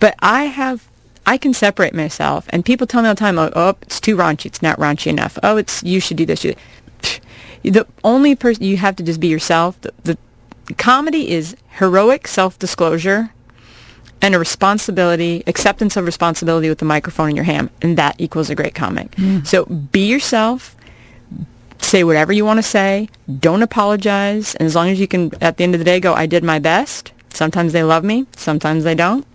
[0.00, 0.88] But I have
[1.24, 4.16] I can separate myself, and people tell me all the time, "Oh, oh, it's too
[4.16, 4.46] raunchy.
[4.46, 5.38] It's not raunchy enough.
[5.42, 6.54] Oh, it's you should do this." You,
[7.62, 9.80] the only person you have to just be yourself.
[9.82, 10.18] The, the
[10.78, 13.30] comedy is heroic self-disclosure
[14.20, 18.50] and a responsibility, acceptance of responsibility with the microphone in your hand, and that equals
[18.50, 19.10] a great comic.
[19.12, 19.46] Mm.
[19.46, 20.76] So be yourself.
[21.84, 23.08] say whatever you want to say.
[23.40, 24.54] Don't apologize.
[24.56, 26.44] And as long as you can, at the end of the day, go, I did
[26.44, 27.12] my best.
[27.30, 28.26] Sometimes they love me.
[28.36, 29.26] Sometimes they don't.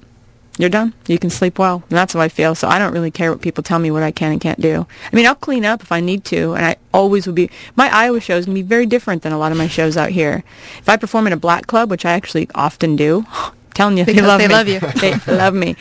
[0.58, 0.94] You're done.
[1.08, 1.84] You can sleep well.
[1.90, 2.56] And that's how I feel.
[2.56, 4.88] So I don't really care what people tell me what I can and can't do.
[5.12, 6.54] I mean, I'll clean up if I need to.
[6.56, 9.32] And I always will be, my Iowa show is going to be very different than
[9.34, 10.44] a lot of my shows out here.
[10.80, 13.26] If I perform in a black club, which I actually often do,
[13.76, 14.54] telling you Because they love they me.
[14.54, 14.80] love you.
[15.02, 15.76] they love me.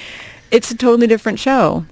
[0.51, 1.87] It's a totally different show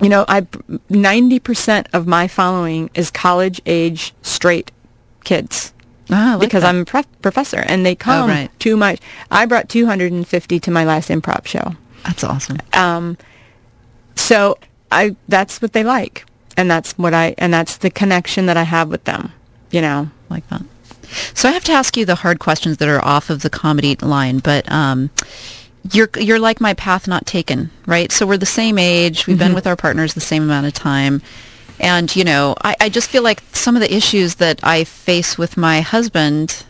[0.00, 4.70] you know, I 90% of my following is college age straight
[5.24, 5.72] kids
[6.10, 6.68] Ah, like because that.
[6.68, 8.48] I'm a prof- professor and they come right.
[8.60, 8.96] to my
[9.30, 11.74] I brought 250 to my last improv show.
[12.04, 12.58] That's awesome.
[12.72, 13.16] Um
[14.16, 14.58] so
[14.90, 16.24] I that's what they like
[16.56, 19.32] and that's what I and that's the connection that I have with them,
[19.70, 20.10] you know.
[20.28, 20.62] like that.
[21.32, 23.96] So I have to ask you the hard questions that are off of the comedy
[23.96, 25.10] line, but um,
[25.92, 28.12] you're you're like my path not taken, right?
[28.12, 29.26] So we're the same age.
[29.26, 31.22] We've been with our partners the same amount of time.
[31.80, 35.38] And, you know, I, I just feel like some of the issues that I face
[35.38, 36.64] with my husband,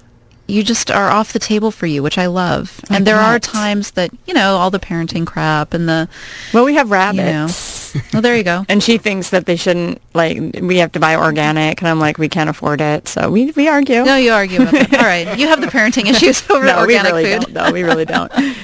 [0.49, 2.81] you just are off the table for you, which I love.
[2.91, 6.09] and there are times that, you know, all the parenting crap and the,
[6.55, 7.95] Well, we have you rabbits.
[7.95, 8.01] know.
[8.15, 8.65] Well, there you go.
[8.69, 12.17] And she thinks that they shouldn't like we have to buy organic and I'm like
[12.19, 13.09] we can't afford it.
[13.09, 14.03] So we we argue.
[14.05, 14.61] No, you argue.
[14.61, 14.67] All
[15.05, 15.39] right.
[15.39, 17.55] You have the parenting issues over No, organic we really food.
[17.55, 17.67] don't.
[17.67, 18.33] No, we really don't.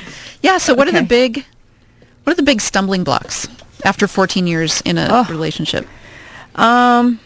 [0.42, 0.58] Yeah.
[0.58, 1.44] So what are the big,
[2.24, 3.48] what are the big stumbling blocks
[3.84, 5.24] after 14 years in a Oh.
[5.30, 5.86] relationship?
[6.54, 7.18] Um,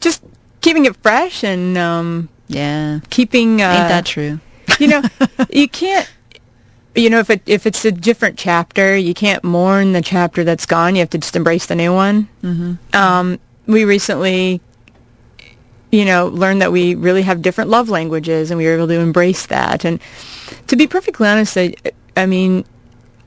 [0.00, 0.22] just
[0.60, 3.00] keeping it fresh and um, Yeah.
[3.10, 3.62] keeping.
[3.62, 4.40] Uh, Ain't that true?
[4.78, 5.02] you know,
[5.50, 6.10] you can't.
[6.94, 10.66] You know, if it if it's a different chapter, you can't mourn the chapter that's
[10.66, 10.96] gone.
[10.96, 12.28] You have to just embrace the new one.
[12.42, 12.74] Mm-hmm.
[12.96, 14.60] Um, we recently,
[15.92, 18.98] you know, learned that we really have different love languages, and we were able to
[18.98, 19.84] embrace that.
[19.84, 20.00] And
[20.66, 21.74] to be perfectly honest, I,
[22.16, 22.64] I mean,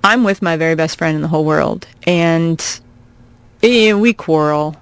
[0.04, 2.60] I'm with my very best friend in the whole world, and
[3.64, 4.76] eh, we quarrel.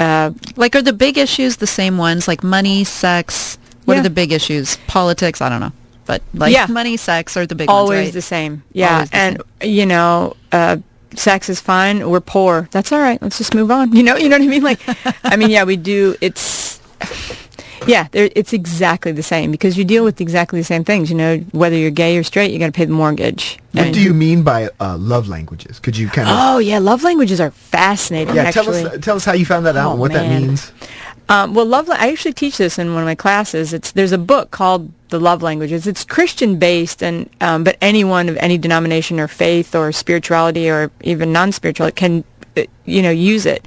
[0.00, 2.26] Uh, Like, are the big issues the same ones?
[2.26, 3.57] Like money, sex?
[3.88, 4.00] What Yeah.
[4.00, 4.76] are the big issues?
[4.86, 5.40] Politics?
[5.40, 5.72] I don't know.
[6.04, 6.66] But like Yeah.
[6.68, 8.12] money, sex are the big always ones, right?
[8.12, 8.62] the same.
[8.72, 10.76] Yeah, the and you know, uh,
[11.16, 12.08] sex is fine.
[12.10, 12.68] We're poor.
[12.70, 13.20] That's all right.
[13.22, 13.92] Let's just move on.
[13.96, 14.62] You know, you know what I mean?
[14.62, 14.80] Like,
[15.24, 16.14] I mean, yeah, we do.
[16.20, 16.80] It's
[17.86, 21.08] yeah, it's exactly the same because you deal with exactly the same things.
[21.10, 23.58] You know, whether you're gay or straight, you got to pay the mortgage.
[23.72, 25.78] What And- do you mean by uh, love languages?
[25.78, 28.34] Could you kind of Oh yeah, love languages are fascinating.
[28.34, 28.82] yeah actually.
[28.82, 30.72] tell us tell us how you found that out Oh, and what that means?
[31.28, 31.90] Um, well, love.
[31.90, 33.74] I actually teach this in one of my classes.
[33.74, 35.86] It's there's a book called The Love Languages.
[35.86, 40.90] It's Christian based, and um, but anyone of any denomination or faith or spirituality or
[41.02, 42.24] even non-spiritual can,
[42.56, 43.64] uh, you know, use it.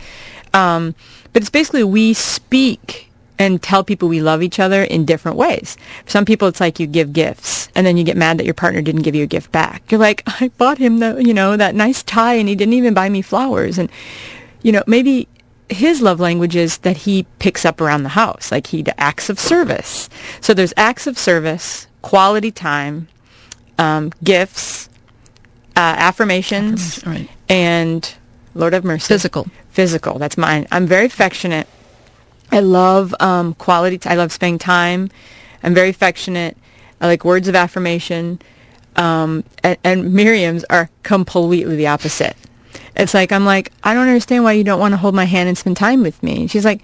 [0.54, 0.96] Um,
[1.34, 5.78] but it's basically we speak and tell people we love each other in different ways.
[6.06, 8.82] Some people, it's like you give gifts, and then you get mad that your partner
[8.82, 9.92] didn't give you a gift back.
[9.92, 12.96] You're like, I bought him the, you know, that nice tie, and he didn't even
[12.96, 13.92] buy me flowers, and
[14.64, 15.28] you know, maybe
[15.72, 19.40] his love language is that he picks up around the house, like he acts of
[19.40, 20.10] service.
[20.42, 23.08] So there's acts of service, quality time,
[23.78, 24.90] um, gifts,
[25.76, 27.38] uh, affirmations, Affirmation, right.
[27.50, 28.14] and
[28.54, 29.48] Lord have mercy, Physical.
[29.72, 30.20] Physical.
[30.20, 30.68] That's mine.
[30.72, 31.68] I'm very affectionate.
[32.52, 33.98] I love um, quality.
[33.98, 35.10] T- I love spending time.
[35.64, 36.58] I'm very affectionate.
[37.00, 38.42] I like words of affirmation.
[38.98, 42.36] Um, and, and Miriam's are completely the opposite.
[42.96, 45.48] It's like I'm like I don't understand why you don't want to hold my hand
[45.50, 46.48] and spend time with me.
[46.48, 46.82] She's like,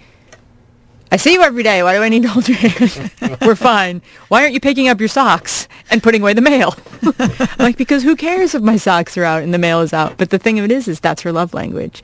[1.10, 1.82] I see you every day.
[1.82, 3.10] Why do I need to hold your hand?
[3.40, 4.02] We're fine.
[4.28, 6.76] Why aren't you picking up your socks and putting away the mail?
[7.58, 10.18] like because who cares if my socks are out and the mail is out?
[10.18, 12.02] But the thing of it is, is that's her love language.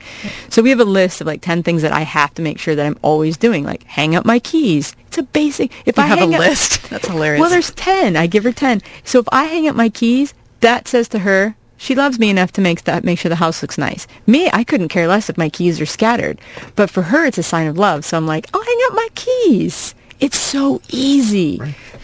[0.49, 2.73] So we have a list of like ten things that I have to make sure
[2.73, 3.63] that I'm always doing.
[3.63, 4.95] Like hang up my keys.
[5.07, 5.71] It's a basic.
[5.85, 6.81] If You I have a up- list.
[6.89, 7.41] That's hilarious.
[7.41, 8.15] well, there's 10.
[8.15, 8.81] I give her 10.
[9.03, 12.51] So if I hang up my keys, that says to her, she loves me enough
[12.53, 14.07] to make that make sure the house looks nice.
[14.27, 16.39] Me, I couldn't care less if my keys are scattered.
[16.75, 18.05] But for her, it's a sign of love.
[18.05, 19.95] So I'm like, I'll hang up my keys.
[20.19, 21.59] It's so easy.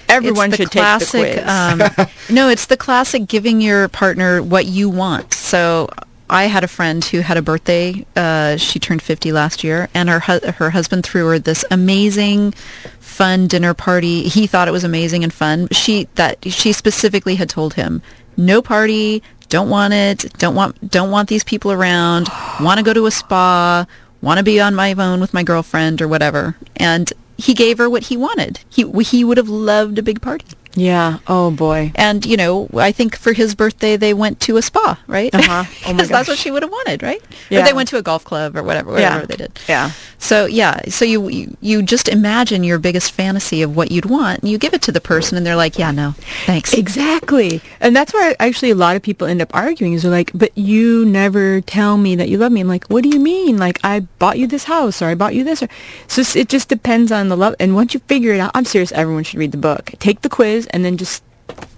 [0.09, 1.41] Everyone it's the should classic, take the
[1.85, 1.99] quiz.
[1.99, 5.33] Um, no, it's the classic giving your partner what you want.
[5.33, 5.89] So
[6.29, 8.05] I had a friend who had a birthday.
[8.15, 12.53] Uh, she turned 50 last year, and her hu- her husband threw her this amazing,
[12.99, 14.23] fun dinner party.
[14.23, 15.67] He thought it was amazing and fun.
[15.71, 18.01] She that she specifically had told him,
[18.37, 22.29] no party, don't want it, don't want don't want these people around,
[22.59, 23.85] want to go to a spa,
[24.21, 26.55] want to be on my own with my girlfriend or whatever.
[26.77, 28.61] And he gave her what he wanted.
[28.69, 30.45] He he would have loved a big party.
[30.75, 31.19] Yeah.
[31.27, 31.91] Oh boy.
[31.95, 35.33] And, you know, I think for his birthday they went to a spa, right?
[35.33, 35.65] Uh-huh.
[35.87, 37.21] Oh my that's what she would have wanted, right?
[37.49, 37.61] Yeah.
[37.61, 39.25] Or they went to a golf club or whatever, whatever Yeah.
[39.25, 39.59] they did.
[39.67, 39.91] Yeah.
[40.19, 44.41] So yeah, so you, you you just imagine your biggest fantasy of what you'd want,
[44.41, 46.13] and you give it to the person, and they're like, "Yeah, no,
[46.45, 47.59] thanks." Exactly.
[47.79, 50.55] And that's where actually a lot of people end up arguing is they're like, but
[50.55, 52.61] you never tell me that you love me.
[52.61, 53.57] I'm like, what do you mean?
[53.57, 55.63] Like, I bought you this house or I bought you this.
[55.63, 55.67] Or,
[56.07, 57.55] so it just depends on the love.
[57.59, 59.91] And once you figure it out, I'm serious, everyone should read the book.
[59.99, 61.23] Take the quiz and then just,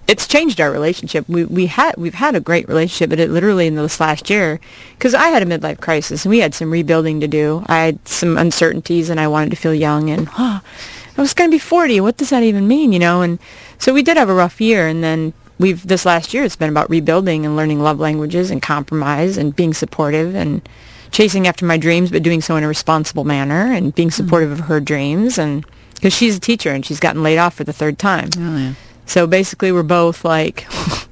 [0.06, 1.28] it's changed our relationship.
[1.28, 4.60] We, we had, we've had a great relationship, but it literally in this last year,
[4.98, 7.64] because I had a midlife crisis and we had some rebuilding to do.
[7.66, 10.60] I had some uncertainties and I wanted to feel young and, oh,
[11.16, 12.00] I was going to be 40.
[12.00, 13.22] What does that even mean, you know?
[13.22, 13.38] And
[13.78, 14.88] so we did have a rough year.
[14.88, 18.60] And then we've, this last year, it's been about rebuilding and learning love languages and
[18.60, 20.68] compromise and being supportive and
[21.12, 24.24] chasing after my dreams, but doing so in a responsible manner and being mm-hmm.
[24.24, 25.38] supportive of her dreams.
[25.38, 25.64] And
[26.04, 28.28] because she's a teacher and she's gotten laid off for the third time.
[28.36, 28.74] Oh, yeah.
[29.06, 30.66] So basically, we're both like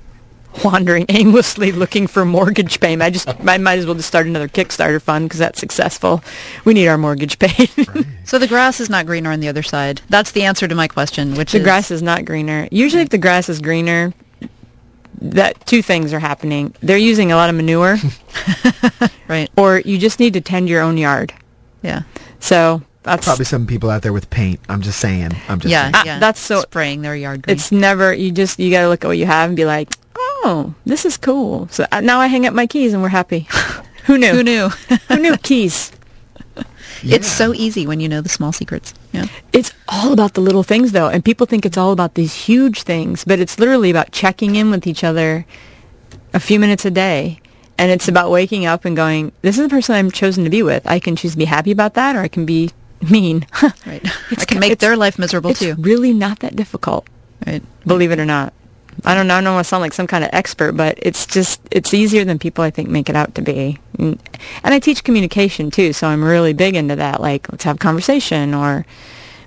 [0.64, 3.01] wandering aimlessly looking for mortgage payment.
[3.01, 6.22] I just, I might as well just start another Kickstarter fund because that's successful.
[6.66, 7.70] We need our mortgage paid.
[8.24, 10.01] So the grass is not greener on the other side.
[10.09, 12.68] That's the answer to my question, which the is grass is not greener.
[12.70, 14.14] Usually, if the grass is greener,
[15.20, 16.74] that two things are happening.
[16.80, 17.97] They're using a lot of manure,
[19.28, 19.51] right.
[19.57, 21.34] or you just need to tend your own yard.
[21.82, 22.03] Yeah,
[22.38, 24.61] So that's Probably some people out there with paint.
[24.68, 25.32] I'm just saying.
[25.48, 25.94] I'm just yeah, saying.
[25.94, 26.18] Ah, yeah.
[26.18, 27.57] that's so- spraying their yard green.
[27.57, 28.12] it's never.
[28.12, 31.05] You just you got to look at what you have and be like, oh, this
[31.05, 31.68] is cool.
[31.68, 33.48] So uh, now I hang up my keys and we're happy.
[34.07, 34.32] Who knew?
[34.32, 34.68] Who knew?
[35.09, 35.92] Who knew keys?
[37.05, 38.94] It's so easy when you know the small secrets.
[39.12, 39.26] Yeah.
[39.53, 42.82] It's all about the little things though, and people think it's all about these huge
[42.82, 45.44] things, but it's literally about checking in with each other
[46.32, 47.40] a few minutes a day.
[47.78, 50.62] And it's about waking up and going, this is the person I'm chosen to be
[50.62, 50.86] with.
[50.86, 52.70] I can choose to be happy about that or I can be
[53.11, 53.46] mean.
[53.86, 54.03] Right.
[54.30, 55.74] It's I can make their life miserable it's too.
[55.78, 57.07] really not that difficult,
[57.46, 57.62] Right.
[57.86, 58.53] believe it or not.
[59.05, 61.26] I don't know, I don't want to sound like some kind of expert, but it's
[61.26, 63.78] just, it's easier than people I think make it out to be.
[63.98, 64.18] And,
[64.62, 67.20] and I teach communication too, so I'm really big into that.
[67.20, 68.84] Like, let's have a conversation or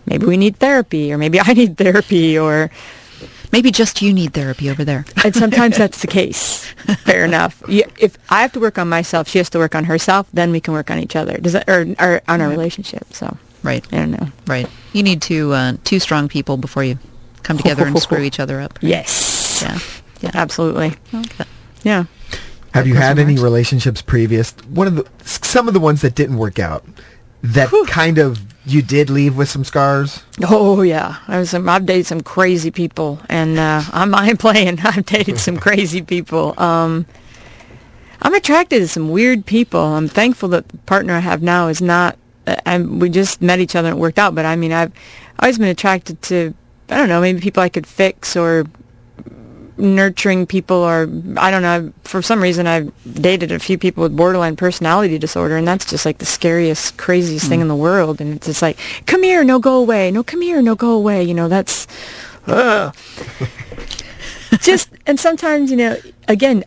[0.08, 2.72] maybe we need therapy or maybe I need therapy or,
[3.52, 5.06] Maybe just you need therapy over there.
[5.24, 6.66] and sometimes that's the case.
[7.06, 7.62] Fair enough.
[7.68, 10.52] Yeah, if I have to work on myself, she has to work on herself, then
[10.52, 11.38] we can work on each other.
[11.38, 13.06] Does that, or, or on our relationship.
[13.14, 13.84] So Right.
[13.92, 14.28] I don't know.
[14.46, 14.68] Right.
[14.94, 17.00] You need two uh, two strong people before you
[17.42, 18.78] come together and screw each other up.
[18.82, 19.60] Yes.
[19.64, 19.80] Yeah.
[20.22, 20.32] Yeah.
[20.36, 20.94] Absolutely.
[21.14, 21.48] I like that.
[21.84, 22.06] Yeah.
[22.76, 23.42] Have you had any remarks?
[23.42, 24.52] relationships previous?
[24.70, 26.86] One of the some of the ones that didn't work out
[27.42, 30.24] that kind of you did leave with some scars.
[30.44, 31.54] Oh yeah, I was.
[31.54, 34.80] Um, I've dated some crazy people, and uh, I'm I ain't playing.
[34.82, 36.54] I've dated some crazy people.
[36.60, 37.06] Um,
[38.22, 39.82] I'm attracted to some weird people.
[39.82, 42.18] I'm thankful that the partner I have now is not.
[42.48, 44.34] uh, I'm, we just met each other and it worked out.
[44.34, 44.92] But I mean, I've
[45.40, 46.54] always been attracted to.
[46.90, 48.66] I don't know, maybe people I could fix or
[49.78, 51.94] nurturing people or I don't know.
[52.04, 56.06] For some reason, I've dated a few people with borderline personality disorder, and that's just
[56.06, 57.64] like the scariest, craziest thing hmm.
[57.64, 58.22] in the world.
[58.22, 60.12] And it's just like, come here, no, go away.
[60.12, 61.24] No, come here, no, go away.
[61.24, 61.88] You know, that's.
[62.48, 62.96] Ugh.
[64.62, 65.98] just and sometimes you know,
[66.28, 66.64] again,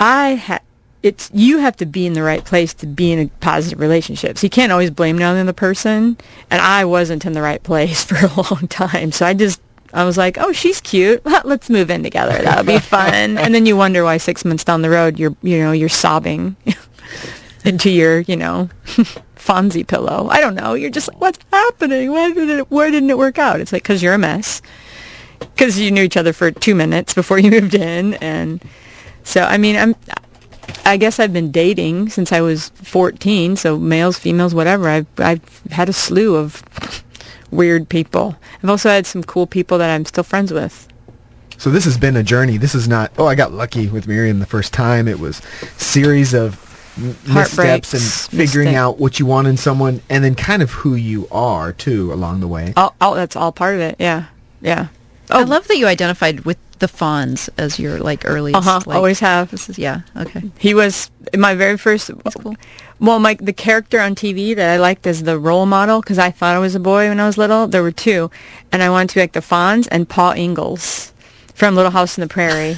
[0.00, 0.60] I ha
[1.02, 4.38] It's you have to be in the right place to be in a positive relationship.
[4.38, 6.16] So you can't always blame it on the other person.
[6.50, 9.60] And I wasn't in the right place for a long time, so I just
[9.92, 11.24] I was like, oh, she's cute.
[11.44, 12.42] Let's move in together.
[12.42, 13.38] That would be fun.
[13.38, 16.56] and then you wonder why six months down the road you're you know you're sobbing
[17.64, 18.68] into your you know
[19.36, 20.28] Fonzie pillow.
[20.30, 20.74] I don't know.
[20.74, 22.10] You're just like, what's happening?
[22.12, 22.70] Why did it?
[22.70, 23.60] Why didn't it work out?
[23.60, 24.62] It's like because you're a mess.
[25.40, 28.62] Because you knew each other for two minutes before you moved in, and
[29.24, 29.96] so I mean, I'm.
[30.84, 33.56] I guess I've been dating since I was 14.
[33.56, 34.88] So males, females, whatever.
[34.88, 36.62] I've I've had a slew of
[37.52, 38.36] weird people.
[38.62, 40.88] I've also had some cool people that I'm still friends with.
[41.58, 42.56] So this has been a journey.
[42.56, 43.12] This is not.
[43.18, 45.06] Oh, I got lucky with Miriam the first time.
[45.06, 45.40] It was
[45.76, 46.58] series of
[46.96, 48.02] m- missteps and
[48.36, 48.76] figuring mistake.
[48.76, 52.40] out what you want in someone, and then kind of who you are too along
[52.40, 52.72] the way.
[52.76, 53.96] All, all that's all part of it.
[54.00, 54.26] Yeah,
[54.60, 54.88] yeah.
[55.30, 58.58] Oh, I love that you identified with the Fonz as your like earliest.
[58.58, 59.52] Uh-huh, like, always have.
[59.52, 60.00] This is yeah.
[60.16, 60.50] Okay.
[60.58, 62.10] He was my very first.
[62.40, 62.56] cool.
[63.02, 66.30] Well, my the character on TV that I liked as the role model because I
[66.30, 67.66] thought I was a boy when I was little.
[67.66, 68.30] There were two,
[68.70, 71.12] and I wanted to be like the Fonz and Paul Ingalls
[71.52, 72.76] from Little House on the Prairie.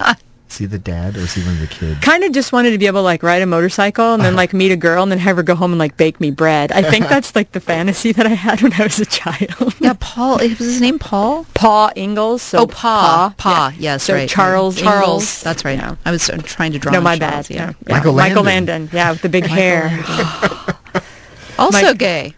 [0.54, 1.98] Is he the dad or is he one of the kids?
[1.98, 4.54] kind of just wanted to be able to like ride a motorcycle and then like
[4.54, 6.70] meet a girl and then have her go home and like bake me bread.
[6.70, 9.74] I think that's like the fantasy that I had when I was a child.
[9.80, 10.38] Yeah, Paul.
[10.38, 11.44] Was his name Paul?
[11.54, 12.40] Paul Ingalls.
[12.40, 13.34] So oh, Pa.
[13.36, 13.72] Pa.
[13.74, 13.94] yeah.
[13.94, 14.28] Yes, so right.
[14.28, 14.80] Charles.
[14.80, 15.00] Charles.
[15.02, 15.42] Ingalls.
[15.42, 15.76] That's right.
[15.76, 15.96] Yeah.
[16.04, 16.92] I was uh, trying to draw.
[16.92, 17.54] No, my Charles, bad.
[17.54, 17.72] Yeah.
[17.88, 17.94] Yeah.
[17.96, 18.82] Michael Michael Landon.
[18.82, 18.96] Landon.
[18.96, 19.90] Yeah, with the big hair.
[21.58, 22.34] Also Mike- gay.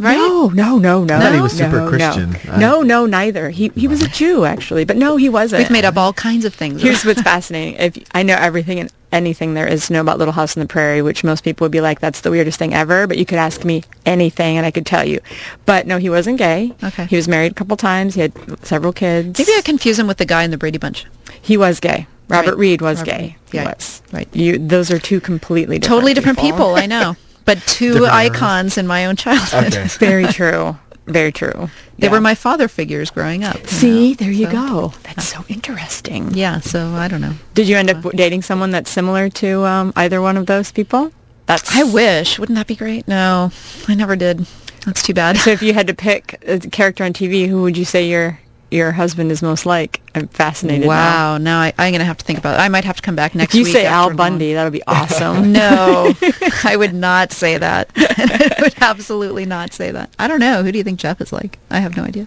[0.00, 0.16] Right?
[0.16, 1.16] No, no, no, no.
[1.16, 2.30] I thought he was super no, Christian.
[2.46, 2.52] No.
[2.52, 3.50] I- no, no, neither.
[3.50, 5.60] He he was a Jew actually, but no, he wasn't.
[5.62, 6.82] We've made up all kinds of things.
[6.82, 7.74] Here's what's fascinating.
[7.78, 10.68] If I know everything and anything there is to know about Little House on the
[10.68, 13.06] Prairie, which most people would be like, that's the weirdest thing ever.
[13.06, 15.20] But you could ask me anything and I could tell you.
[15.66, 16.72] But no, he wasn't gay.
[16.82, 17.06] Okay.
[17.06, 18.14] He was married a couple times.
[18.14, 18.32] He had
[18.64, 19.38] several kids.
[19.38, 21.06] Maybe I confuse him with the guy in the Brady Bunch.
[21.42, 22.06] He was gay.
[22.28, 22.58] Robert Right.
[22.58, 23.22] Reed was Robert gay.
[23.22, 23.34] Reed.
[23.50, 23.76] He Right.
[23.76, 24.02] was.
[24.12, 24.28] Right.
[24.32, 24.58] You.
[24.58, 26.76] Those are two completely different totally different people.
[26.76, 28.30] I know, but two Different eras.
[28.36, 29.74] icons in my own childhood.
[29.74, 29.84] Okay.
[29.98, 30.76] Very true.
[31.06, 31.70] Very true.
[31.98, 32.12] They Yeah.
[32.12, 33.66] were my father figures growing up.
[33.66, 34.92] See, know, there you so- go.
[35.02, 36.32] That's so interesting.
[36.34, 37.34] Yeah, so I don't know.
[37.54, 41.12] Did you end up dating someone that's similar to um, either one of those people?
[41.46, 42.38] That's I wish.
[42.38, 43.08] Wouldn't that be great?
[43.08, 43.50] No,
[43.88, 44.46] I never did.
[44.86, 45.36] That's too bad.
[45.38, 48.38] So if you had to pick a character on TV, who would you say your
[48.70, 50.00] your husband is most like?
[50.14, 50.86] I'm fascinated.
[50.86, 51.38] Wow.
[51.38, 52.62] Now I, I'm going to have to think about it.
[52.62, 53.72] I might have to come back next If you week.
[53.72, 55.52] say Al Bundy, that'll be awesome.
[55.60, 56.12] No,
[56.64, 57.90] I would not say that.
[57.96, 60.10] I would absolutely not say that.
[60.18, 60.62] I don't know.
[60.62, 61.58] Who do you think Jeff is like?
[61.70, 62.26] I have no idea.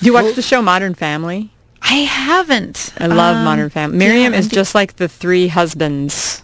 [0.00, 1.50] Do you watch the show Modern Family?
[1.82, 2.92] I haven't.
[2.98, 3.98] I love Um, Modern Family.
[3.98, 6.42] Miriam yeah, is just like the three husbands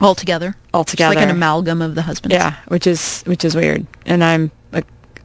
[0.00, 0.56] all together.
[0.74, 2.34] all Just like an amalgam of the husbands.
[2.34, 4.50] Yeah, which is which is weird, and I'm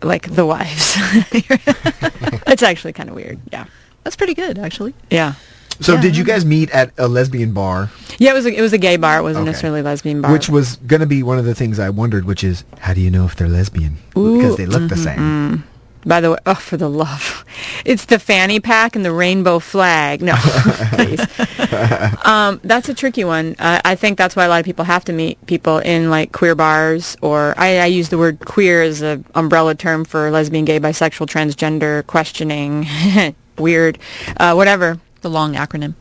[0.01, 0.95] like like the wives.
[2.47, 3.39] it's actually kind of weird.
[3.51, 3.65] Yeah,
[4.03, 4.93] That's pretty good, actually.
[5.09, 5.33] yeah,
[5.79, 6.01] So Yeah.
[6.01, 8.31] did you guys meet at a lesbian bar, yeah.
[8.31, 9.19] It was a, it was a gay bar.
[9.19, 9.51] It wasn't Okay.
[9.51, 10.31] necessarily a lesbian bar.
[10.31, 13.01] which was going to be one of the things I wondered, which is how do
[13.01, 13.97] you know if they're lesbian?
[14.09, 15.19] because they look the mm-hmm, same.
[15.19, 15.61] Mm-hmm.
[16.07, 17.43] By the way, oh, for the love.
[17.83, 20.21] It's the fanny pack and the rainbow flag.
[20.21, 20.35] No,
[20.93, 21.19] please.
[22.25, 23.57] Um, that's a tricky one.
[23.59, 26.31] Uh, I think that's why a lot of people have to meet people in like
[26.31, 30.63] queer bars or I, I use the word queer as an umbrella term for lesbian,
[30.63, 32.87] gay, bisexual, transgender, questioning,
[33.57, 33.99] weird,
[34.37, 34.99] uh, whatever.
[35.21, 35.95] The long acronym.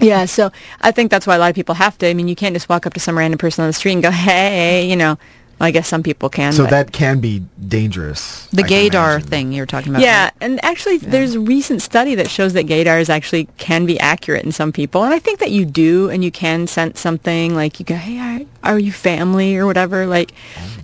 [0.00, 0.50] Yeah, so
[0.80, 2.08] I think that's why a lot of people have to.
[2.08, 4.02] I mean, you can't just walk up to some random person on the street and
[4.02, 5.18] go, hey, you know.
[5.58, 6.52] Well, I guess some people can.
[6.52, 8.46] So that can be dangerous.
[8.48, 10.02] The I gaydar thing you're talking about.
[10.02, 10.32] Yeah, right?
[10.40, 14.52] and actually, there's a recent study that shows that gaydars actually can be accurate in
[14.52, 17.86] some people, and I think that you do, and you can sense something like you
[17.86, 20.32] go, "Hey, are, are you family or whatever?" Like,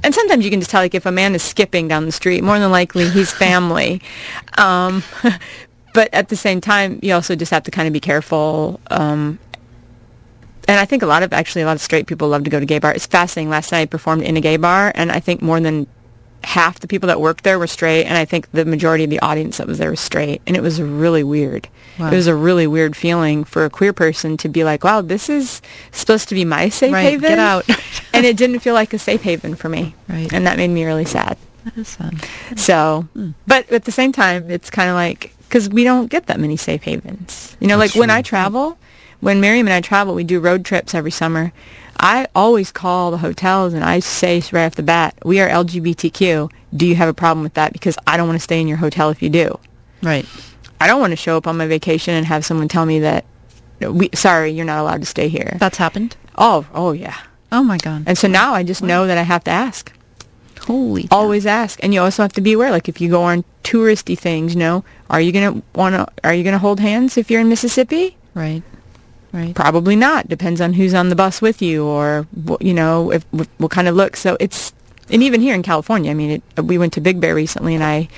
[0.05, 2.45] and sometimes you can just tell, like, if a man is skipping down the street,
[2.45, 4.01] more than likely he's family.
[4.59, 5.03] um,
[5.95, 8.81] but at the same time, you also just have to kind of be careful.
[8.91, 9.39] Um,
[10.69, 12.61] and I think a lot of actually a lot of straight people love to go
[12.61, 12.93] to gay bar.
[12.93, 13.51] It's fascinating.
[13.51, 15.87] Last night I performed in a gay bar, and I think more than
[16.45, 19.19] half the people that worked there were straight, and I think the majority of the
[19.21, 21.69] audience that was there was straight, and it was really weird.
[21.99, 22.09] Wow.
[22.09, 25.29] It was a really weird feeling for a queer person to be like, "Wow, this
[25.29, 25.61] is
[25.91, 27.69] supposed to be my safe Right, haven." get out.
[28.13, 30.33] and it didn't feel like a safe haven for me, Right.
[30.33, 31.37] and that made me really sad.
[31.65, 32.25] That is sad.
[32.57, 33.31] So, hmm.
[33.47, 36.57] but at the same time, it's kind of like because we don't get that many
[36.57, 37.57] safe havens.
[37.59, 38.11] You know, That's like when.
[38.11, 38.79] I travel,
[39.21, 41.53] when Miriam and I travel, we do road trips every summer.
[42.01, 46.49] I always call the hotels and I say right off the bat, "We are LGBTQ.
[46.77, 47.73] Do you have a problem with that?
[47.73, 49.59] Because I don't want to stay in your hotel if you do.
[50.03, 50.25] Right.
[50.81, 53.25] I don't want to show up on my vacation and have someone tell me that,
[53.81, 55.57] we, sorry, you're not allowed to stay here.
[55.59, 56.17] That's happened.
[56.37, 57.17] oh, oh yeah.
[57.51, 58.05] Oh my god.
[58.07, 59.93] And so now I just know that I have to ask.
[60.67, 61.09] Holy.
[61.11, 64.19] always ask and you also have to be aware like if you go on touristy
[64.19, 67.41] things you know are you gonna want to are you gonna hold hands if you're
[67.41, 68.63] in mississippi Right.
[69.33, 69.55] Right.
[69.55, 72.27] probably not depends on who's on the bus with you or
[72.61, 74.73] you know if what, what kind of look so it's
[75.11, 77.85] and even here in california i mean it, we went to big bear recently and
[77.85, 78.09] i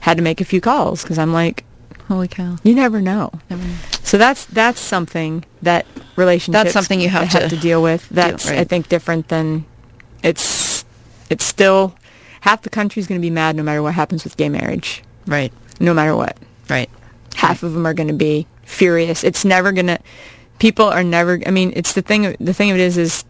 [0.00, 1.64] had to make a few calls because i'm like
[2.08, 2.56] Holy cow.
[2.62, 3.78] you never know Never mind.
[4.02, 8.68] so that's that's something that relationships something you have to deal with that's i right.
[8.68, 9.64] think different than
[10.22, 10.84] it's
[11.30, 11.94] it's still
[12.42, 15.52] half the country's going to be mad no matter what happens with gay marriage Right.
[15.80, 16.36] no matter what
[16.68, 16.90] Right.
[17.36, 19.98] half of them are going to be furious it's never going to
[20.58, 23.24] people are never i mean it's the thing the thing of it is is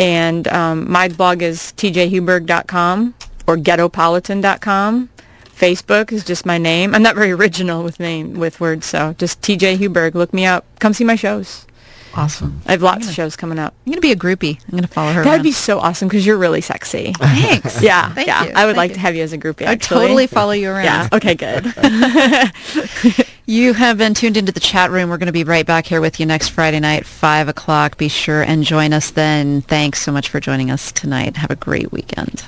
[0.00, 3.14] And um, my blog is tjhuberg.com
[3.46, 5.10] or ghettopolitan.com.
[5.44, 6.94] Facebook is just my name.
[6.94, 10.14] I'm not very original with name with words, so just TJ Huberg.
[10.14, 10.64] Look me up.
[10.78, 11.66] Come see my shows.
[12.14, 12.60] Awesome.
[12.66, 13.74] I have lots of shows coming up.
[13.86, 14.58] I'm gonna be a groupie.
[14.66, 15.22] I'm gonna follow her.
[15.22, 17.12] That'd be so awesome because you're really sexy.
[17.18, 17.82] Thanks.
[17.82, 18.44] Yeah, Thank yeah.
[18.44, 18.52] you.
[18.54, 18.94] I would Thank like you.
[18.94, 19.66] to have you as a groupie.
[19.66, 20.84] I'd totally follow you around.
[20.84, 21.08] Yeah.
[21.12, 21.34] Okay.
[21.34, 21.66] Good.
[23.50, 25.10] You have been tuned into the chat room.
[25.10, 27.96] We're going to be right back here with you next Friday night, 5 o'clock.
[27.98, 29.62] Be sure and join us then.
[29.62, 31.36] Thanks so much for joining us tonight.
[31.36, 32.44] Have a great weekend.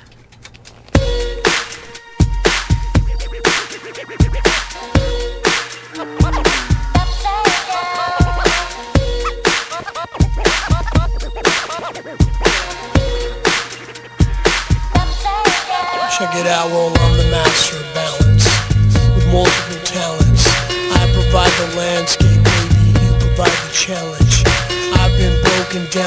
[16.16, 18.46] Check it out, well, I'm the master balance
[19.16, 20.31] with multiple talents.
[21.32, 24.44] Provide the landscape, baby, you provide the challenge.
[25.00, 26.02] I've been broken down